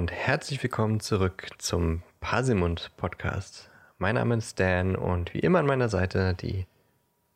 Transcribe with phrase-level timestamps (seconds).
[0.00, 3.68] Und herzlich willkommen zurück zum Pasimund Podcast.
[3.98, 6.64] Mein Name ist Dan und wie immer an meiner Seite die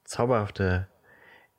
[0.04, 0.88] zauberhafte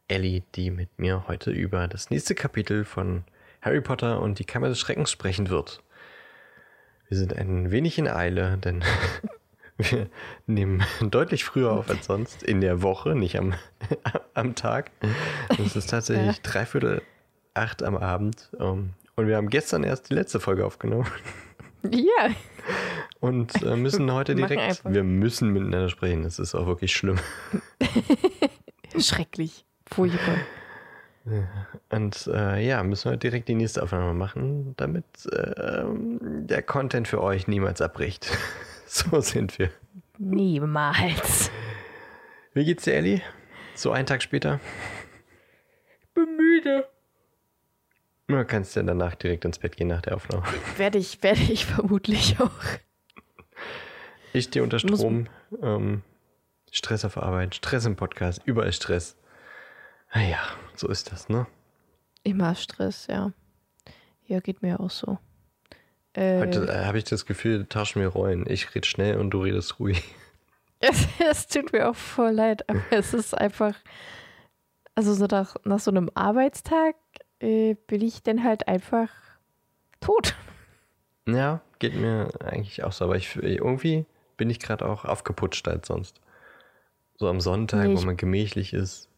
[0.07, 3.23] Ellie, die mit mir heute über das nächste Kapitel von
[3.61, 5.83] Harry Potter und die Kammer des Schreckens sprechen wird.
[7.07, 8.83] Wir sind ein wenig in Eile, denn
[9.77, 10.09] wir
[10.47, 13.53] nehmen deutlich früher auf als sonst in der Woche, nicht am,
[14.33, 14.89] am Tag.
[15.63, 17.03] Es ist tatsächlich dreiviertel
[17.53, 18.49] acht am Abend.
[18.57, 21.07] Um, und wir haben gestern erst die letzte Folge aufgenommen.
[21.91, 22.29] Ja.
[23.19, 26.23] Und äh, müssen heute direkt, wir müssen miteinander sprechen.
[26.23, 27.19] Das ist auch wirklich schlimm.
[28.97, 29.65] Schrecklich.
[29.87, 30.37] Furchtbar.
[31.89, 35.83] Und äh, ja, müssen wir direkt die nächste Aufnahme machen, damit äh,
[36.21, 38.27] der Content für euch niemals abbricht.
[38.85, 39.69] so sind wir.
[40.17, 41.51] Niemals.
[42.53, 43.21] Wie geht's dir, Ellie?
[43.73, 44.59] So einen Tag später?
[46.01, 46.87] Ich bin müde.
[48.27, 50.43] Du kannst ja danach direkt ins Bett gehen nach der Aufnahme.
[50.77, 52.49] Werde ich, werde ich vermutlich auch.
[54.33, 55.27] Ich stehe unter Strom.
[55.61, 56.01] Ähm,
[56.71, 59.15] Stress auf Arbeit, Stress im Podcast, überall Stress.
[60.13, 60.39] Naja,
[60.75, 61.45] so ist das, ne?
[62.23, 63.31] Immer Stress, ja.
[64.25, 65.19] Ja, geht mir auch so.
[66.13, 68.45] Äh, Heute äh, habe ich das Gefühl, tauschen wir Rollen.
[68.49, 70.03] Ich rede schnell und du redest ruhig.
[70.81, 73.75] Es, es, tut mir auch voll leid, aber es ist einfach,
[74.93, 76.95] also so nach, nach so einem Arbeitstag
[77.45, 79.09] äh, bin ich dann halt einfach
[79.99, 80.35] tot.
[81.27, 84.05] Ja, geht mir eigentlich auch so, aber ich, irgendwie
[84.37, 86.19] bin ich gerade auch aufgeputscht als sonst.
[87.17, 89.09] So am Sonntag, nee, wo man gemächlich ist.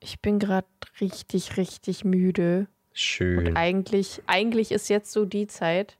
[0.00, 0.66] Ich bin gerade
[1.00, 2.66] richtig, richtig müde.
[2.92, 3.48] Schön.
[3.48, 5.98] Und eigentlich, eigentlich ist jetzt so die Zeit,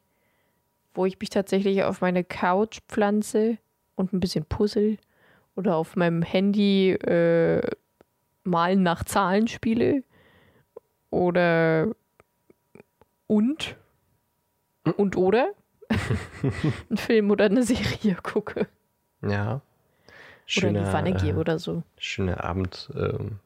[0.94, 3.58] wo ich mich tatsächlich auf meine Couch pflanze
[3.96, 4.98] und ein bisschen puzzle
[5.56, 7.68] oder auf meinem Handy äh,
[8.44, 10.04] Malen nach Zahlen spiele
[11.14, 11.94] oder
[13.26, 13.76] und
[14.96, 15.52] und oder
[16.90, 18.66] einen Film oder eine Serie gucke.
[19.22, 19.60] Ja.
[20.46, 21.82] Schöner, oder in die Pfanne gehe oder so.
[21.96, 22.90] Schöner Abend.
[22.94, 23.38] Ähm,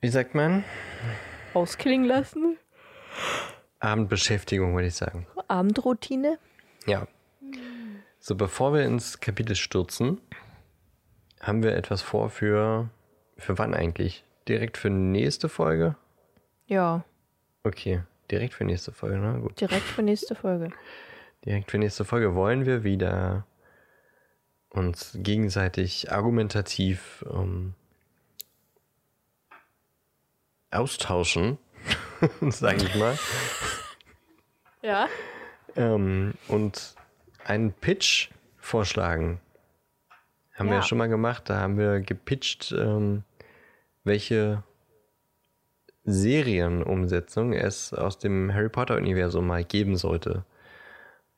[0.00, 0.64] wie sagt man?
[1.52, 2.56] Ausklingen lassen.
[3.80, 5.26] Abendbeschäftigung, würde ich sagen.
[5.48, 6.38] Abendroutine.
[6.86, 7.06] Ja.
[8.18, 10.20] So, bevor wir ins Kapitel stürzen,
[11.40, 12.88] haben wir etwas vor für,
[13.36, 14.24] für wann eigentlich?
[14.48, 15.96] Direkt für nächste Folge?
[16.66, 17.04] Ja.
[17.64, 19.60] Okay, direkt für nächste Folge, na gut.
[19.60, 20.70] Direkt für nächste Folge.
[21.44, 23.46] Direkt für nächste Folge wollen wir wieder
[24.70, 27.74] uns gegenseitig argumentativ ähm,
[30.70, 31.58] austauschen,
[32.40, 33.18] sage ich mal.
[34.82, 35.08] Ja.
[35.74, 36.94] Ähm, und
[37.44, 39.40] einen Pitch vorschlagen.
[40.54, 40.72] Haben ja.
[40.72, 41.50] wir ja schon mal gemacht.
[41.50, 43.24] Da haben wir gepitcht, ähm,
[44.06, 44.62] welche
[46.04, 50.44] Serienumsetzung es aus dem Harry Potter-Universum mal geben sollte.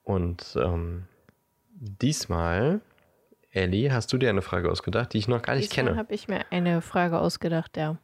[0.02, 1.06] Und ähm,
[1.70, 2.80] diesmal,
[3.50, 5.98] Ellie, hast du dir eine Frage ausgedacht, die ich noch gar nicht diesmal kenne?
[5.98, 7.96] habe ich mir eine Frage ausgedacht, ja.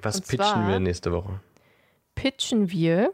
[0.00, 1.40] Was Und pitchen wir nächste Woche?
[2.14, 3.12] Pitchen wir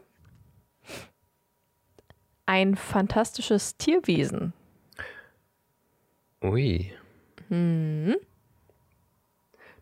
[2.45, 4.53] ein fantastisches Tierwesen.
[6.41, 6.91] Ui.
[7.49, 8.15] Hm.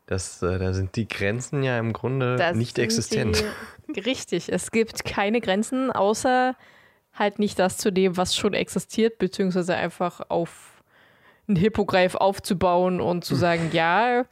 [0.07, 3.43] Das, äh, da sind die Grenzen ja im Grunde das nicht existent.
[3.87, 6.55] Die, richtig, es gibt keine Grenzen, außer
[7.13, 10.81] halt nicht das zu dem, was schon existiert, beziehungsweise einfach auf
[11.47, 14.25] einen Hippogreif aufzubauen und zu sagen, ja,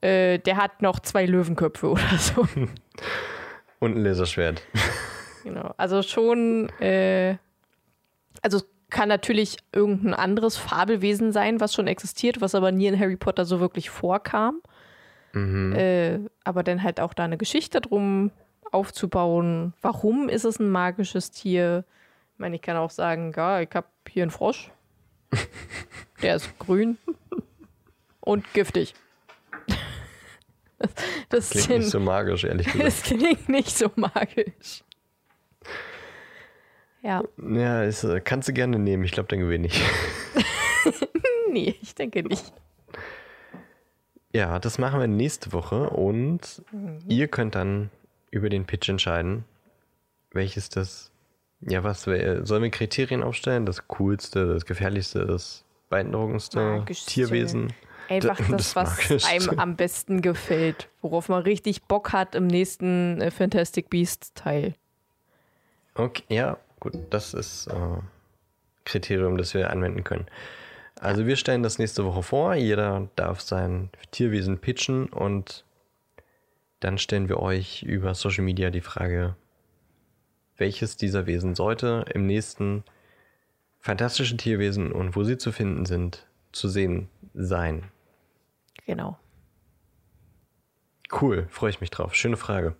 [0.00, 2.48] äh, der hat noch zwei Löwenköpfe oder so.
[3.78, 4.62] Und ein Laserschwert.
[5.42, 5.74] Genau.
[5.76, 7.36] Also schon, äh,
[8.40, 13.16] also kann natürlich irgendein anderes Fabelwesen sein, was schon existiert, was aber nie in Harry
[13.16, 14.62] Potter so wirklich vorkam.
[15.32, 15.74] Mhm.
[15.74, 18.30] Äh, aber dann halt auch da eine Geschichte drum
[18.70, 19.74] aufzubauen.
[19.82, 21.84] Warum ist es ein magisches Tier?
[22.34, 24.70] Ich meine, ich kann auch sagen, ja, ich habe hier einen Frosch.
[26.22, 26.98] Der ist grün
[28.20, 28.94] und giftig.
[31.28, 32.84] Das, klingt sind, nicht so magisch, ehrlich gesagt.
[32.84, 34.82] Das klingt nicht so magisch.
[37.02, 37.22] Ja.
[37.38, 39.04] Ja, ist, äh, kannst du gerne nehmen.
[39.04, 39.80] Ich glaube, dann gewinne ich.
[41.52, 42.52] nee, ich denke nicht.
[44.32, 47.00] Ja, das machen wir nächste Woche und mhm.
[47.06, 47.90] ihr könnt dann
[48.30, 49.44] über den Pitch entscheiden,
[50.32, 51.10] welches das,
[51.60, 53.66] ja, was sollen wir Kriterien aufstellen?
[53.66, 57.10] Das coolste, das gefährlichste, das beeindruckendste Magischste.
[57.10, 57.72] Tierwesen.
[58.08, 63.20] Einfach das, das was einem am besten gefällt, worauf man richtig Bock hat im nächsten
[63.20, 64.74] äh, Fantastic Beast Teil.
[65.94, 67.98] Okay, ja, gut, das ist äh,
[68.84, 70.26] Kriterium, das wir anwenden können.
[71.02, 72.54] Also wir stellen das nächste Woche vor.
[72.54, 75.64] Jeder darf sein Tierwesen pitchen und
[76.78, 79.34] dann stellen wir euch über Social Media die Frage,
[80.56, 82.84] welches dieser Wesen sollte im nächsten
[83.80, 87.90] fantastischen Tierwesen und wo sie zu finden sind, zu sehen sein.
[88.86, 89.18] Genau.
[91.20, 92.14] Cool, freue ich mich drauf.
[92.14, 92.76] Schöne Frage.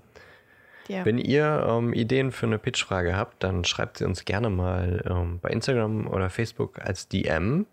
[0.86, 1.04] Ja.
[1.04, 5.40] Wenn ihr ähm, Ideen für eine Pitchfrage habt, dann schreibt sie uns gerne mal ähm,
[5.40, 7.66] bei Instagram oder Facebook als DM.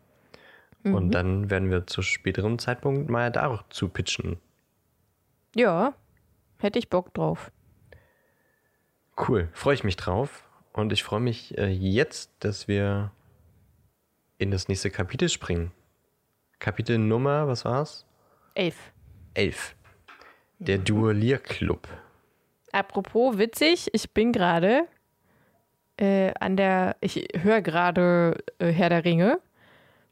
[0.83, 4.37] Und dann werden wir zu späterem Zeitpunkt mal dazu pitchen.
[5.55, 5.93] ja,
[6.57, 7.51] hätte ich Bock drauf.
[9.17, 10.47] Cool, freue ich mich drauf.
[10.71, 13.11] Und ich freue mich äh, jetzt, dass wir
[14.37, 15.71] in das nächste Kapitel springen.
[16.59, 18.05] Kapitel Nummer, was war's?
[18.53, 18.93] Elf.
[19.33, 19.75] 11.
[20.59, 21.87] Der Duellierclub.
[22.71, 24.87] Apropos witzig, ich bin gerade
[25.97, 29.39] äh, an der, ich höre gerade äh, Herr der Ringe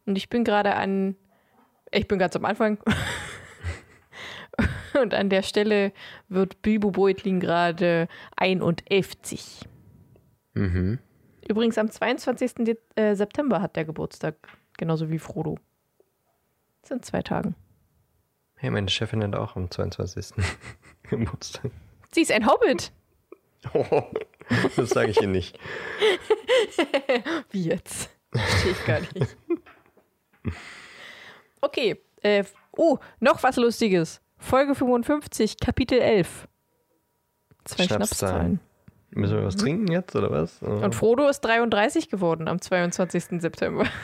[0.07, 1.15] und ich bin gerade an,
[1.91, 2.79] ich bin ganz am Anfang
[5.01, 5.91] und an der Stelle
[6.29, 8.07] wird Bilbo Beutlin gerade
[8.37, 9.67] 51.
[10.53, 10.99] Mhm.
[11.47, 12.53] Übrigens am 22.
[12.65, 14.35] De äh, September hat der Geburtstag,
[14.77, 15.59] genauso wie Frodo.
[16.81, 17.55] Das sind zwei Tagen.
[18.55, 20.33] Hey, meine Chefin hat auch am 22.
[21.03, 21.71] Geburtstag.
[22.11, 22.91] Sie ist ein Hobbit.
[23.73, 24.03] Oh,
[24.75, 25.59] das sage ich Ihnen nicht.
[27.51, 28.09] Wie jetzt?
[28.31, 29.37] Verstehe ich gar nicht.
[31.59, 31.99] Okay.
[32.21, 32.43] Äh,
[32.77, 34.21] oh, noch was Lustiges.
[34.37, 36.47] Folge 55, Kapitel 11.
[37.65, 37.97] Zwei Schnapszahlen.
[37.97, 38.59] Schnapszahlen.
[39.09, 40.61] Müssen wir was trinken jetzt oder was?
[40.61, 43.41] Und Frodo ist 33 geworden am 22.
[43.41, 43.85] September.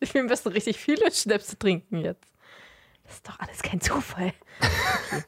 [0.00, 2.24] Wir müssen richtig viele Schnäpse trinken jetzt.
[3.04, 4.32] Das ist doch alles kein Zufall.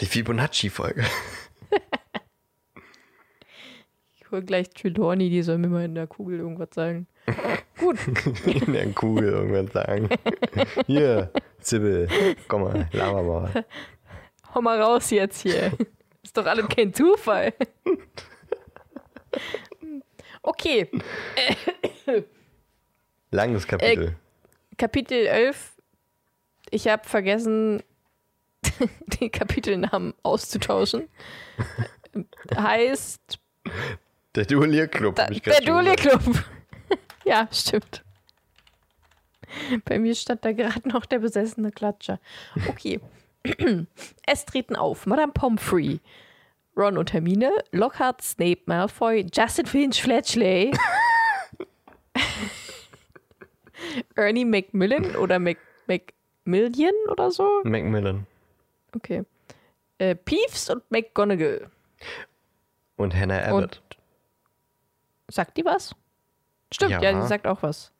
[0.00, 1.04] Die Fibonacci-Folge.
[4.30, 7.06] Hole gleich Trelawney, die soll mir mal in der Kugel irgendwas sagen.
[7.78, 7.98] Gut.
[8.46, 10.08] In der Kugel irgendwas sagen.
[10.86, 11.30] Hier,
[11.60, 12.08] Sibyl,
[12.48, 13.64] komm mal, laber mal.
[14.54, 15.72] Hau mal raus jetzt hier.
[16.22, 17.54] Ist doch alles kein Zufall.
[20.42, 20.90] Okay,
[23.30, 24.16] Langes Kapitel.
[24.76, 25.76] Kapitel 11.
[26.70, 27.82] Ich habe vergessen,
[29.20, 31.08] den Kapitelnamen auszutauschen.
[32.56, 33.38] heißt
[34.34, 35.16] der Duellierclub.
[35.16, 35.60] da, der.
[35.60, 36.22] Duellierclub.
[37.24, 38.04] ja, stimmt.
[39.84, 42.20] Bei mir stand da gerade noch der besessene Klatscher.
[42.68, 43.00] Okay.
[44.26, 46.00] es treten auf Madame Pomfrey,
[46.76, 50.72] Ron und Hermine, Lockhart, Snape, Malfoy, Justin Finch, Fletchley,
[54.14, 57.48] Ernie Macmillan oder Mac, Macmillian oder so.
[57.64, 58.26] Macmillan.
[58.94, 59.24] Okay.
[59.98, 61.70] Äh, Peeves und McGonagall.
[62.96, 63.82] Und Hannah Abbott.
[65.30, 65.94] Sagt die was?
[66.72, 67.20] Stimmt, ja, Ja.
[67.20, 67.92] die sagt auch was.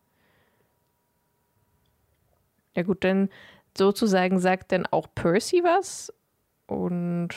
[2.77, 3.29] Ja gut, dann
[3.77, 6.13] sozusagen sagt dann auch Percy was
[6.67, 7.31] und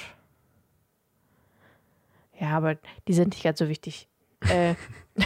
[2.40, 2.76] ja, aber
[3.08, 4.08] die sind nicht ganz so wichtig.
[4.50, 4.76] äh,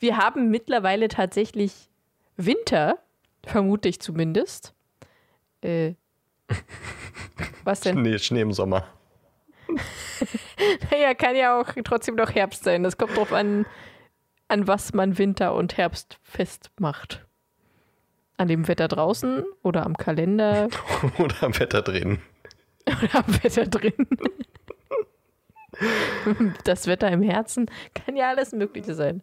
[0.00, 1.90] wir haben mittlerweile tatsächlich
[2.36, 2.98] Winter,
[3.44, 4.74] vermute ich zumindest.
[5.62, 5.94] Äh,
[7.64, 8.02] was denn?
[8.02, 8.86] Nee, Schnee im Sommer.
[10.90, 12.82] Naja, kann ja auch trotzdem noch Herbst sein.
[12.82, 13.66] Das kommt drauf an,
[14.48, 17.24] an was man Winter und Herbst festmacht.
[18.36, 20.68] An dem Wetter draußen oder am Kalender
[21.18, 22.20] Oder am Wetter drehen.
[22.86, 23.94] oder am Wetter drin.
[26.64, 29.22] Das Wetter im Herzen kann ja alles Mögliche sein.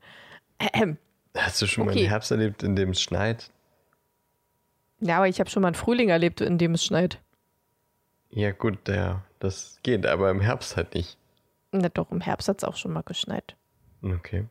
[0.73, 0.97] Ähm,
[1.35, 2.01] Hast du schon mal Okay.
[2.01, 3.51] einen Herbst erlebt, in dem es schneit?
[5.01, 7.19] Ja, aber ich habe schon mal einen Frühling erlebt, in dem es schneit.
[8.29, 11.17] Ja, gut, ja, das geht, aber im Herbst halt nicht.
[11.71, 13.55] Na doch, im Herbst hat es auch schon mal geschneit.
[14.01, 14.47] Okay.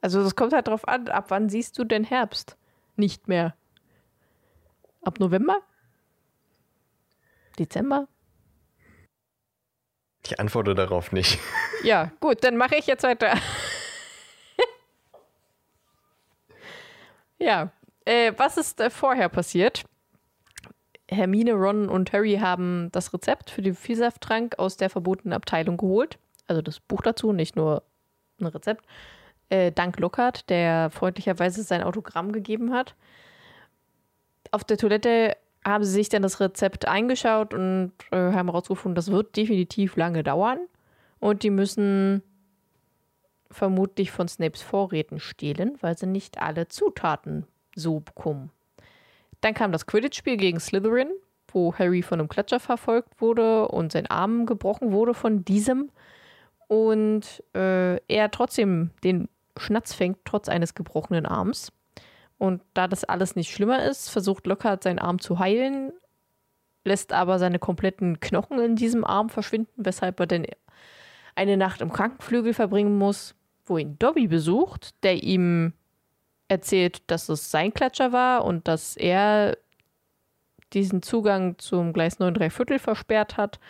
[0.00, 2.56] Also das kommt halt drauf an, ab wann siehst du den Herbst?
[2.96, 3.54] Nicht mehr.
[5.02, 5.60] Ab November?
[7.58, 8.08] Dezember?
[10.24, 11.38] Ich antworte darauf nicht.
[11.82, 13.34] Ja, gut, dann mache ich jetzt weiter.
[17.38, 17.70] ja,
[18.06, 19.84] äh, was ist äh, vorher passiert?
[21.14, 26.18] Hermine, Ron und Harry haben das Rezept für den Vielsafttrank aus der verbotenen Abteilung geholt.
[26.46, 27.82] Also das Buch dazu, nicht nur
[28.40, 28.84] ein Rezept.
[29.48, 32.94] Äh, dank Lockhart, der freundlicherweise sein Autogramm gegeben hat.
[34.50, 39.10] Auf der Toilette haben sie sich dann das Rezept eingeschaut und äh, haben herausgefunden, das
[39.10, 40.58] wird definitiv lange dauern.
[41.20, 42.22] Und die müssen
[43.50, 48.50] vermutlich von Snapes Vorräten stehlen, weil sie nicht alle Zutaten so bekommen.
[49.44, 51.10] Dann kam das Quidditch-Spiel gegen Slytherin,
[51.48, 55.90] wo Harry von einem Klatscher verfolgt wurde und sein Arm gebrochen wurde von diesem.
[56.66, 61.72] Und äh, er trotzdem den Schnatz fängt, trotz eines gebrochenen Arms.
[62.38, 65.92] Und da das alles nicht schlimmer ist, versucht Lockhart seinen Arm zu heilen.
[66.86, 70.46] lässt aber seine kompletten Knochen in diesem Arm verschwinden, weshalb er dann
[71.34, 73.34] eine Nacht im Krankenflügel verbringen muss,
[73.66, 75.74] wo ihn Dobby besucht, der ihm
[76.48, 79.56] erzählt, dass es sein Klatscher war und dass er
[80.72, 83.60] diesen Zugang zum Gleis 9 3 Viertel versperrt hat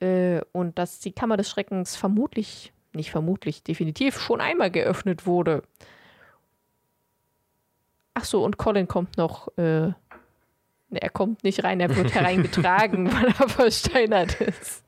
[0.00, 5.62] äh, und dass die Kammer des Schreckens vermutlich, nicht vermutlich, definitiv schon einmal geöffnet wurde.
[8.14, 9.48] Ach so, und Colin kommt noch.
[9.58, 9.92] Äh,
[10.90, 14.84] er kommt nicht rein, er wird hereingetragen, weil er versteinert ist.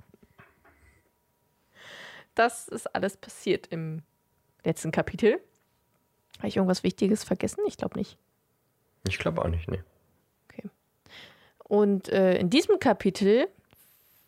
[2.34, 4.02] Das ist alles passiert im
[4.64, 5.40] letzten Kapitel.
[6.38, 7.61] Habe ich irgendwas Wichtiges vergessen?
[7.66, 8.16] Ich glaube nicht.
[9.07, 9.85] Ich glaube auch nicht, ne.
[10.49, 10.68] Okay.
[11.64, 13.49] Und äh, in diesem Kapitel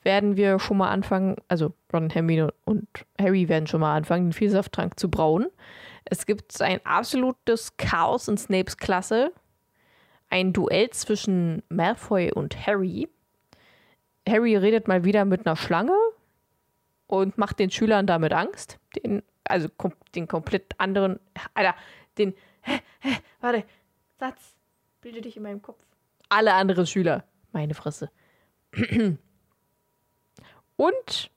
[0.02, 2.86] werden wir schon mal anfangen, also Ron, Hermine und
[3.20, 5.46] Harry werden schon mal anfangen, den Vielsafttrank zu brauen.
[6.04, 9.32] Es gibt ein absolutes Chaos in Snapes Klasse.
[10.30, 13.08] Ein Duell zwischen Malfoy und Harry.
[14.28, 15.96] Harry redet mal wieder mit einer Schlange
[17.06, 18.78] und macht den Schülern damit Angst.
[18.96, 21.18] Den, also kom den komplett anderen.
[21.54, 21.74] Alter,
[22.18, 22.34] den.
[22.62, 23.64] Hä, hä, warte.
[24.18, 24.54] Satz.
[25.00, 25.82] Bilde dich in meinem Kopf.
[26.28, 27.24] Alle anderen Schüler.
[27.52, 28.10] Meine Fresse.
[30.76, 31.30] Und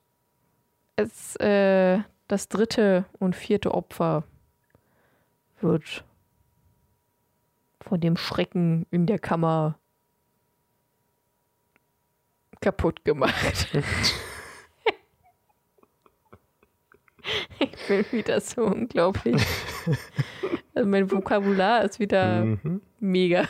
[0.95, 4.23] es, äh, das dritte und vierte Opfer
[5.59, 6.05] wird
[7.81, 9.77] von dem Schrecken in der Kammer
[12.61, 13.67] kaputt gemacht.
[17.59, 19.45] ich bin wieder so unglaublich.
[20.73, 22.81] Also mein Vokabular ist wieder mhm.
[22.99, 23.47] mega.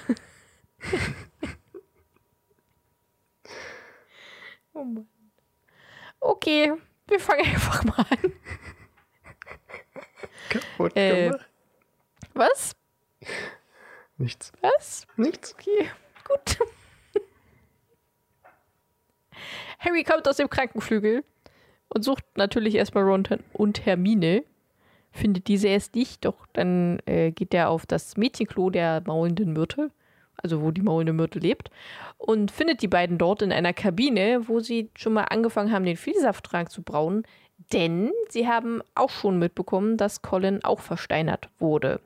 [4.74, 5.08] oh Mann.
[6.20, 6.74] Okay,
[7.08, 8.34] wir fangen einfach mal an.
[10.50, 11.50] Kaputt äh, gemacht.
[12.34, 12.76] Was?
[14.18, 14.52] Nichts.
[14.62, 15.06] Was?
[15.18, 15.54] Nichts.
[15.54, 15.92] Okay,
[16.28, 16.58] gut.
[19.80, 21.24] Harry kommt aus dem Krankenflügel
[21.90, 24.44] und sucht natürlich erstmal Ron und Hermine.
[25.16, 29.92] Findet diese erst nicht, doch dann äh, geht er auf das Mädchenklo der maulenden Myrte,
[30.38, 31.70] also wo die maulende Myrte lebt,
[32.18, 35.98] und findet die beiden dort in einer Kabine, wo sie schon mal angefangen haben, den
[35.98, 37.24] Vielsafttrank zu brauen,
[37.72, 42.02] denn sie haben auch schon mitbekommen, dass Colin auch versteinert wurde.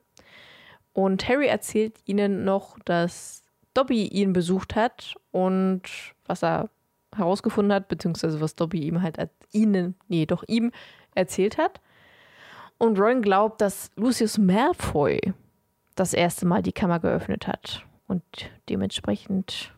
[0.91, 5.83] Und Harry erzählt ihnen noch, dass Dobby ihn besucht hat und
[6.25, 6.69] was er
[7.15, 9.17] herausgefunden hat, beziehungsweise was Dobby ihm halt
[9.53, 10.71] ihnen, nee, doch ihm
[11.15, 11.79] erzählt hat.
[12.77, 15.19] Und Ron glaubt, dass Lucius Malfoy
[15.95, 17.83] das erste Mal die Kammer geöffnet hat.
[18.07, 18.23] Und
[18.69, 19.73] dementsprechend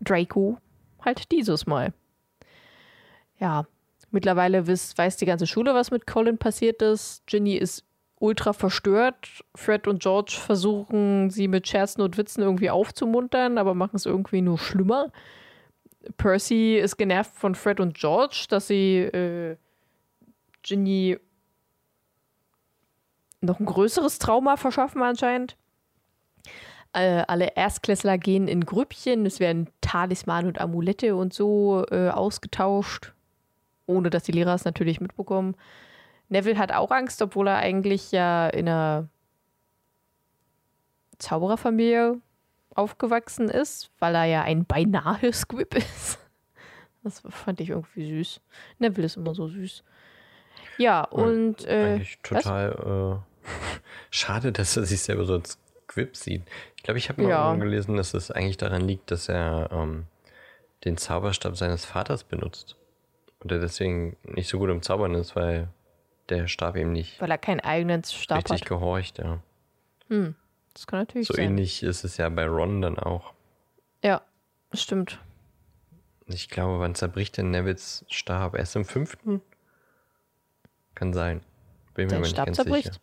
[0.00, 0.58] Draco
[1.02, 1.92] halt dieses Mal.
[3.38, 3.66] Ja,
[4.10, 7.26] mittlerweile weiß, weiß die ganze Schule, was mit Colin passiert ist.
[7.26, 7.84] Ginny ist
[8.18, 9.28] ultra verstört.
[9.54, 14.42] Fred und George versuchen, sie mit Scherzen und Witzen irgendwie aufzumuntern, aber machen es irgendwie
[14.42, 15.10] nur schlimmer.
[16.16, 19.56] Percy ist genervt von Fred und George, dass sie äh,
[20.62, 21.18] Ginny
[23.40, 25.56] noch ein größeres Trauma verschaffen anscheinend.
[26.92, 33.12] Äh, alle Erstklässler gehen in Grüppchen, es werden Talisman und Amulette und so äh, ausgetauscht,
[33.86, 35.56] ohne dass die Lehrer es natürlich mitbekommen.
[36.28, 39.08] Neville hat auch Angst, obwohl er eigentlich ja in einer
[41.18, 42.18] Zaubererfamilie
[42.74, 46.18] aufgewachsen ist, weil er ja ein beinahe Squib ist.
[47.02, 48.40] Das fand ich irgendwie süß.
[48.78, 49.84] Neville ist immer so süß.
[50.76, 51.64] Ja, und.
[51.66, 53.29] Äh, eigentlich total äh,
[54.10, 55.58] schade, dass er sich selber so als
[55.90, 56.42] Squib sieht.
[56.76, 57.54] Ich glaube, ich habe mal ja.
[57.54, 60.06] gelesen, dass es eigentlich daran liegt, dass er ähm,
[60.84, 62.76] den Zauberstab seines Vaters benutzt.
[63.40, 65.68] Und er deswegen nicht so gut im Zaubern ist, weil
[66.28, 67.20] der Stab ihm nicht.
[67.20, 68.68] Weil er keinen eigenen Stab richtig hat.
[68.68, 69.40] gehorcht, ja.
[70.08, 70.34] Hm,
[70.74, 71.44] das kann natürlich so sein.
[71.44, 73.32] So ähnlich ist es ja bei Ron dann auch.
[74.02, 74.22] Ja,
[74.72, 75.18] stimmt.
[76.26, 78.54] Ich glaube, wann zerbricht denn Nevils Stab?
[78.54, 79.40] Erst im fünften?
[80.94, 81.42] Kann sein.
[81.94, 82.94] Bin mir nicht ganz zerbricht?
[82.94, 83.00] sicher.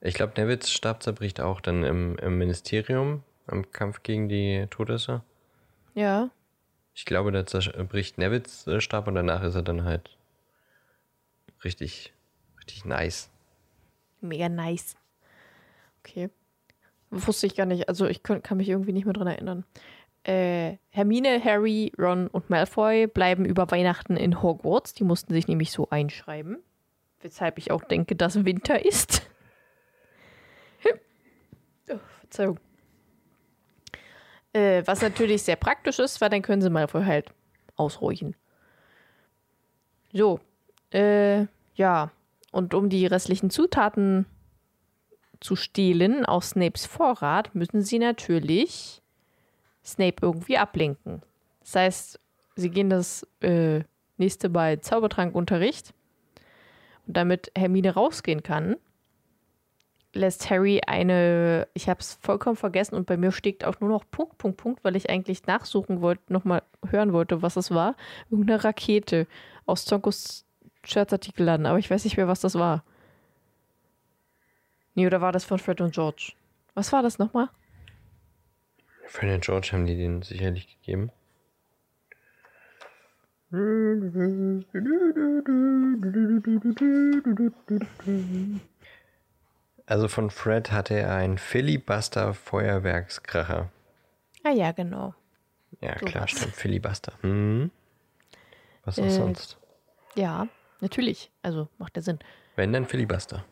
[0.00, 5.24] Ich glaube, Nevils Stab zerbricht auch dann im, im Ministerium, am Kampf gegen die Todesser.
[5.94, 6.30] Ja.
[6.94, 10.16] Ich glaube, da zerbricht Nevils äh, Stab und danach ist er dann halt
[11.64, 12.12] richtig
[12.68, 13.30] Richtig nice.
[14.20, 14.94] Mega nice.
[16.00, 16.28] Okay.
[17.10, 17.88] Wusste ich gar nicht.
[17.88, 19.64] Also ich kann, mich irgendwie nicht mehr dran erinnern.
[20.22, 24.92] Äh, Hermine, Harry, Ron und Malfoy bleiben über Weihnachten in Hogwarts.
[24.92, 26.58] Die mussten sich nämlich so einschreiben.
[27.22, 29.22] Weshalb ich auch denke, dass Winter ist.
[32.20, 32.58] Verzeihung.
[34.52, 37.32] Äh, was natürlich sehr praktisch ist, weil dann können sie Malfoy halt
[37.76, 38.34] ausruhigen.
[40.12, 40.40] So.
[40.90, 42.10] Äh, ja.
[42.50, 44.26] Und um die restlichen Zutaten
[45.40, 49.02] zu stehlen aus Snapes Vorrat, müssen sie natürlich
[49.84, 51.22] Snape irgendwie ablenken.
[51.60, 52.20] Das heißt,
[52.56, 53.82] sie gehen das äh,
[54.16, 55.94] nächste Mal Zaubertrankunterricht.
[57.06, 58.76] Und damit Hermine rausgehen kann,
[60.14, 64.04] lässt Harry eine, ich habe es vollkommen vergessen und bei mir steht auch nur noch
[64.10, 67.96] Punkt, Punkt, Punkt, weil ich eigentlich nachsuchen wollte, nochmal hören wollte, was es war.
[68.30, 69.26] Irgendeine Rakete
[69.66, 70.44] aus Zonkos
[70.84, 72.84] Scherzartikelladen, aber ich weiß nicht mehr, was das war.
[74.94, 76.32] Nee, oder war das von Fred und George?
[76.74, 77.50] Was war das nochmal?
[79.06, 81.10] Fred und George haben die den sicherlich gegeben.
[89.88, 93.70] Also von Fred hatte er einen Filibuster Feuerwerkskracher.
[94.44, 95.14] Ah ja, genau.
[95.80, 96.30] Ja, So klar, was.
[96.30, 96.54] stimmt.
[96.54, 97.12] Filibuster.
[97.22, 97.70] Mhm.
[98.84, 99.56] Was auch Äh, sonst?
[100.14, 100.46] Ja,
[100.80, 101.30] natürlich.
[101.42, 102.18] Also macht der Sinn.
[102.56, 103.44] Wenn dann Filibuster.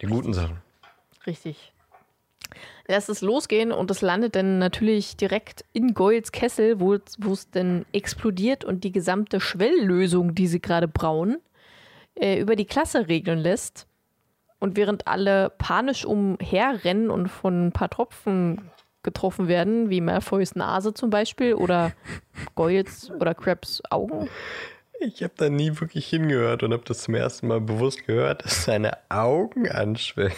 [0.00, 0.62] Die guten Sachen.
[1.26, 1.72] Richtig.
[2.86, 7.84] Lässt es losgehen und es landet dann natürlich direkt in Goyles Kessel, wo es- dann
[7.92, 11.40] explodiert und die gesamte Schwelllösung, die sie gerade brauen,
[12.14, 13.86] äh, über die Klasse regnen lässt.
[14.64, 18.70] Und während alle panisch umherrennen und von ein paar Tropfen
[19.02, 21.92] getroffen werden, wie Malfoys Nase zum Beispiel oder
[22.54, 24.30] Goyles oder Krabs Augen.
[25.00, 28.64] Ich habe da nie wirklich hingehört und habe das zum ersten Mal bewusst gehört, dass
[28.64, 30.32] seine Augen anschwellen.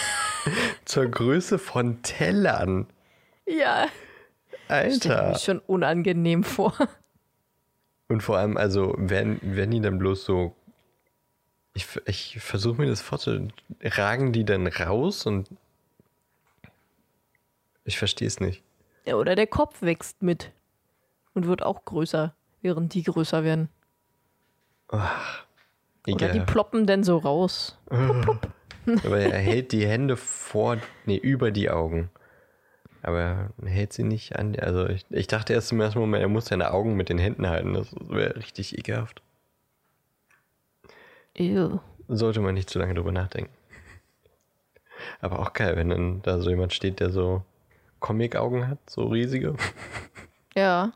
[0.86, 2.86] Zur Größe von Tellern.
[3.46, 3.88] Ja,
[4.68, 5.32] Alter.
[5.32, 6.72] mir schon unangenehm vor.
[8.08, 10.56] Und vor allem, also, werden, werden die dann bloß so.
[11.72, 13.52] Ich, ich versuche mir das vorzustellen.
[13.82, 15.48] Ragen die dann raus und.
[17.84, 18.62] Ich verstehe es nicht.
[19.06, 20.52] Ja, oder der Kopf wächst mit
[21.34, 23.68] und wird auch größer, während die größer werden.
[24.90, 25.10] Oder
[26.04, 26.46] die Egal.
[26.46, 27.78] ploppen dann so raus.
[27.90, 32.10] Aber er hält die Hände vor, nee, über die Augen.
[33.02, 33.18] Aber
[33.62, 34.56] er hält sie nicht an.
[34.56, 37.48] Also ich, ich dachte erst im ersten Moment, er muss seine Augen mit den Händen
[37.48, 37.74] halten.
[37.74, 39.22] Das wäre richtig ekelhaft.
[41.36, 41.78] Ew.
[42.08, 43.52] Sollte man nicht zu lange drüber nachdenken.
[45.20, 47.42] Aber auch geil, wenn dann da so jemand steht, der so
[48.00, 49.54] Comic-Augen hat, so riesige.
[50.56, 50.92] Ja.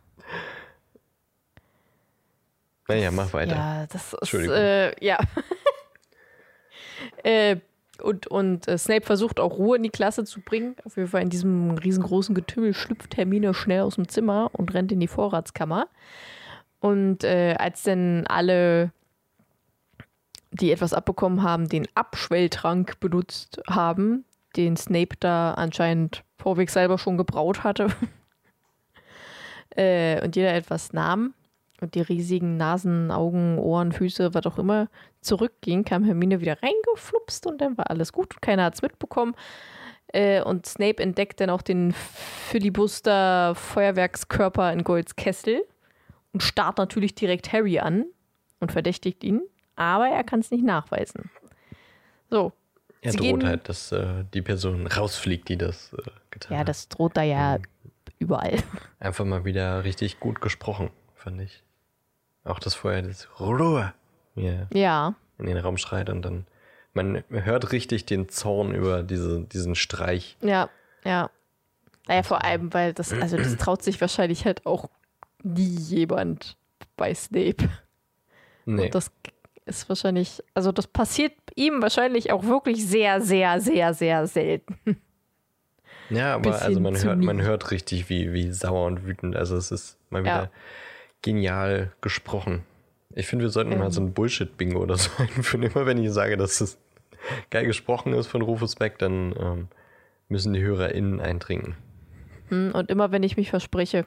[2.89, 3.55] Naja, mach weiter.
[3.55, 4.15] Ja, das ist.
[4.15, 4.57] Entschuldigung.
[4.57, 5.19] Äh, ja.
[7.23, 7.57] äh,
[8.03, 10.77] und und äh, Snape versucht auch Ruhe in die Klasse zu bringen.
[10.85, 14.93] Auf jeden Fall in diesem riesengroßen Getümmel schlüpft Hermine schnell aus dem Zimmer und rennt
[14.93, 15.87] in die Vorratskammer.
[16.81, 18.93] Und äh, als dann alle,
[20.55, 24.25] die etwas abbekommen haben, den Abschwelltrank benutzt haben,
[24.57, 27.89] den Snape da anscheinend vorweg selber schon gebraut hatte,
[29.77, 31.35] äh, und jeder etwas nahm,
[31.81, 34.89] und die riesigen Nasen, Augen, Ohren, Füße, was auch immer
[35.21, 38.41] zurückging, kam Hermine wieder reingeflupst und dann war alles gut.
[38.41, 39.35] Keiner hat es mitbekommen.
[40.09, 45.65] Äh, und Snape entdeckt dann auch den Filibuster-Feuerwerkskörper in Golds Kessel
[46.33, 48.07] und starrt natürlich direkt Harry an
[48.61, 49.43] und verdächtigt ihn,
[49.77, 51.31] aber er kann es nicht nachweisen.
[52.31, 52.53] So,
[53.03, 56.69] Er Sie droht halt, dass äh, die Person rausfliegt, die das äh, getan ja, hat.
[56.69, 57.59] das droht da ja
[58.19, 58.57] überall.
[58.99, 61.63] Einfach mal wieder richtig gut gesprochen, fand ich.
[62.45, 63.93] Auch das vorher, das Ruhe
[64.35, 66.47] mir Ja, in den Raum schreit und dann,
[66.93, 70.37] man hört richtig den Zorn über diese, diesen Streich.
[70.41, 70.69] Ja,
[71.05, 71.31] ja.
[72.07, 74.91] Naja, vor allem, weil das, also das traut sich wahrscheinlich halt auch
[75.43, 76.57] nie jemand
[76.97, 77.69] bei Snape.
[78.67, 79.11] Nee, Und das
[79.67, 84.77] ist wahrscheinlich, also das passiert ihm wahrscheinlich auch wirklich sehr, sehr, sehr, sehr selten.
[86.11, 89.37] ja, aber also man hört, man hört richtig, wie, wie sauer und wütend.
[89.37, 90.51] Also es ist mal wieder Ja.
[91.23, 92.63] genial gesprochen.
[93.15, 93.79] Ich finde, wir sollten Ähm.
[93.79, 95.63] mal so ein Bullshit-Bingo oder so einführen.
[95.63, 96.79] Immer wenn ich sage, dass es
[97.51, 99.69] geil gesprochen ist von Rufus Beck, dann ähm,
[100.29, 101.77] müssen die HörerInnen eintrinken.
[102.49, 104.05] Hm, Und immer wenn ich mich verspreche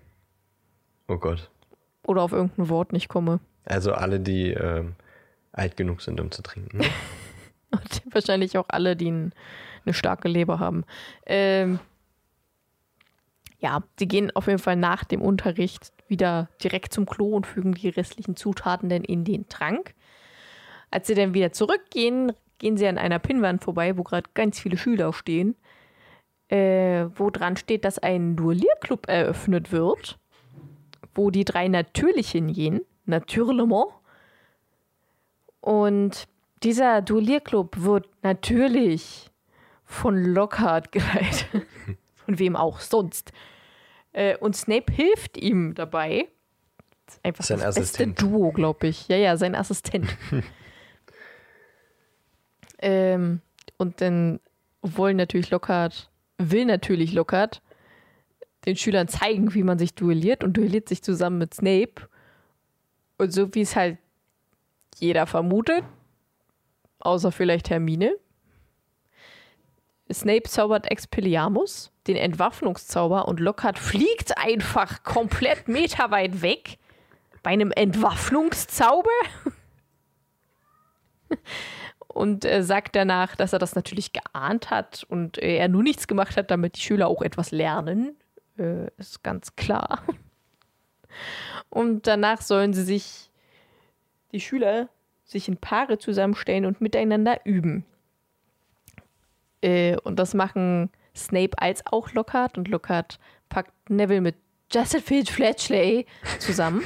[1.08, 1.50] Oh Gott.
[2.06, 3.40] oder auf irgendein Wort nicht komme.
[3.66, 4.94] Also alle, die ähm,
[5.58, 6.78] alt genug sind, um zu trinken.
[6.78, 6.86] ne?
[7.72, 9.34] Und wahrscheinlich auch alle, die ein,
[9.86, 10.86] eine starke Leber haben.
[11.26, 11.80] Ähm,
[13.60, 17.74] ja, sie gehen auf jeden Fall nach dem Unterricht wieder direkt zum Klo und fügen
[17.74, 19.94] die restlichen Zutaten dann in den Trank.
[20.92, 24.78] Als sie dann wieder zurückgehen, gehen sie an einer Pinnwand vorbei, wo gerade ganz viele
[24.78, 25.56] Schüler stehen,
[26.50, 30.18] äh, wo dran steht, dass ein Duellierclub eröffnet wird,
[31.14, 33.97] wo die drei natürlich hingehen, naturellement.
[35.62, 36.28] Und
[36.64, 39.32] dieser Duellierclub wird natürlich
[39.86, 41.48] von Lockhart geleitet.
[42.26, 43.32] Von wem auch sonst.
[44.12, 46.28] Äh, und Snape hilft ihm dabei.
[47.06, 48.16] Das einfach Sein das Assistent.
[48.16, 49.08] beste Duo, glaube ich.
[49.08, 50.18] Ja, ja, sein Assistent.
[52.80, 53.40] ähm,
[53.78, 54.42] und dann
[54.82, 57.62] wollen natürlich Lockhart, will natürlich Lockhart
[58.66, 62.10] den Schülern zeigen, wie man sich duelliert und duelliert sich zusammen mit Snape.
[63.18, 63.98] Und so wie es halt
[65.00, 65.84] jeder vermutet,
[67.00, 68.16] außer vielleicht Hermine.
[70.12, 76.78] Snape zaubert Expelliarmus, den Entwaffnungszauber, und Lockhart fliegt einfach komplett meterweit weg
[77.44, 79.10] bei einem Entwaffnungszauber.
[82.08, 86.08] und äh, sagt danach, dass er das natürlich geahnt hat und äh, er nur nichts
[86.08, 88.16] gemacht hat, damit die Schüler auch etwas lernen.
[88.58, 90.04] Äh, ist ganz klar.
[91.70, 93.27] Und danach sollen sie sich,
[94.32, 94.90] die Schüler,
[95.26, 97.86] sich in Paare zusammenstellen und miteinander üben.
[99.62, 104.36] Äh, und das machen Snape als auch Lockhart und Lockhart packt Neville mit
[104.72, 106.06] Josephine Fletchley
[106.40, 106.84] zusammen.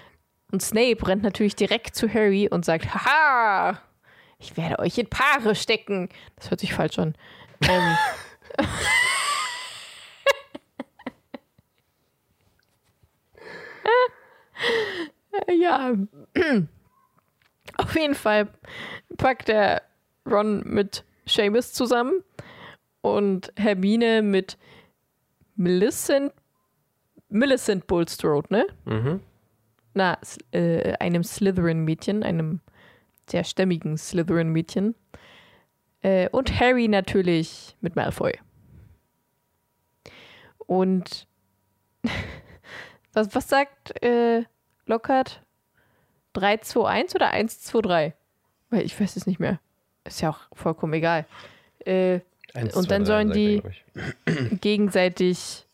[0.52, 3.78] und Snape rennt natürlich direkt zu Harry und sagt, haha,
[4.38, 6.08] ich werde euch in Paare stecken.
[6.36, 7.14] Das hört sich falsch an.
[7.62, 7.96] Ähm,
[15.60, 15.94] ja.
[17.94, 18.48] Auf jeden Fall
[19.18, 19.82] packt er
[20.28, 22.24] Ron mit Seamus zusammen
[23.02, 24.58] und Hermine mit
[25.54, 26.32] Millicent
[27.28, 28.66] Millicent Bulstrode, ne?
[28.84, 29.20] Mhm.
[29.94, 30.18] Na,
[30.50, 32.58] äh, einem Slytherin-Mädchen, einem
[33.30, 34.96] sehr stämmigen Slytherin-Mädchen.
[36.02, 38.32] Äh, und Harry natürlich mit Malfoy.
[40.58, 41.28] Und
[43.12, 44.42] was, was sagt äh,
[44.86, 45.44] Lockhart?
[46.34, 48.14] 3, 2, 1 oder 1, 2, 3?
[48.70, 49.60] Weil ich weiß es nicht mehr.
[50.04, 51.26] Ist ja auch vollkommen egal.
[51.80, 52.20] Äh,
[52.52, 53.72] Eins, und zwei, dann drei, sollen sagt die glaub
[54.26, 54.60] ich.
[54.60, 55.66] gegenseitig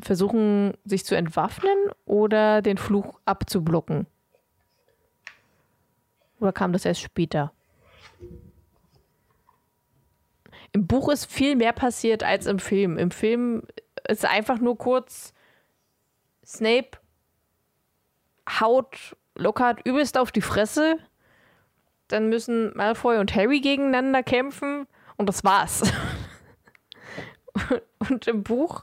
[0.00, 4.06] versuchen, sich zu entwaffnen oder den Fluch abzublocken.
[6.40, 7.52] Oder kam das erst später?
[10.72, 12.98] Im Buch ist viel mehr passiert als im Film.
[12.98, 13.62] Im Film
[14.08, 15.34] ist einfach nur kurz
[16.44, 16.98] Snape
[18.48, 20.98] haut Lockhart übelst auf die Fresse.
[22.08, 25.82] Dann müssen Malfoy und Harry gegeneinander kämpfen und das war's.
[28.10, 28.82] und im Buch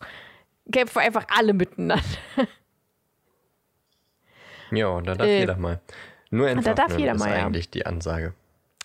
[0.71, 2.03] kämpfen einfach alle miteinander.
[4.71, 5.79] Ja, und da darf Äh, jeder mal.
[6.31, 7.45] Nur entwaffnen darf jeder ist mal, ja.
[7.45, 8.33] eigentlich die Ansage.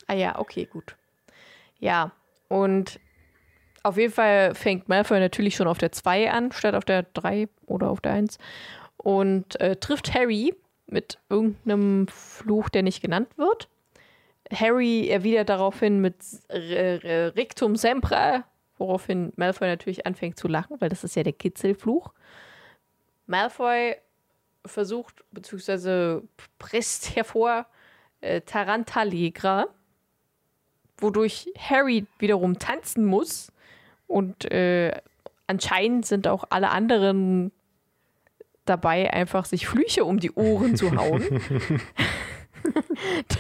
[0.07, 0.97] Ah ja, okay, gut.
[1.79, 2.13] Ja,
[2.49, 3.01] und
[3.83, 7.49] auf jeden Fall fängt Malfoy natürlich schon auf der 2 an, statt auf der 3
[7.67, 8.39] oder auf der 1.
[8.97, 10.55] Und äh, trifft Harry
[10.87, 13.69] mit irgendeinem Fluch, der nicht genannt wird.
[14.53, 16.17] Harry erwidert daraufhin mit
[16.49, 18.45] R R Rictum Sempra,
[18.77, 22.13] woraufhin Malfoy natürlich anfängt zu lachen, weil das ist ja der Kitzelfluch.
[23.27, 23.97] Malfoy
[24.67, 26.23] versucht, beziehungsweise
[26.59, 27.67] presst hervor
[28.21, 29.67] äh, Tarantalegra,
[30.99, 33.51] wodurch Harry wiederum tanzen muss.
[34.07, 35.01] Und äh,
[35.47, 37.53] anscheinend sind auch alle anderen
[38.65, 41.23] dabei, einfach sich Flüche um die Ohren zu hauen.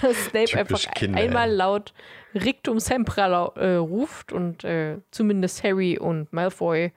[0.03, 1.95] Dass Snape Typisch einfach Kinder, einmal laut
[2.35, 6.93] Rictum Sempra äh, ruft und äh, zumindest Harry und Malfoy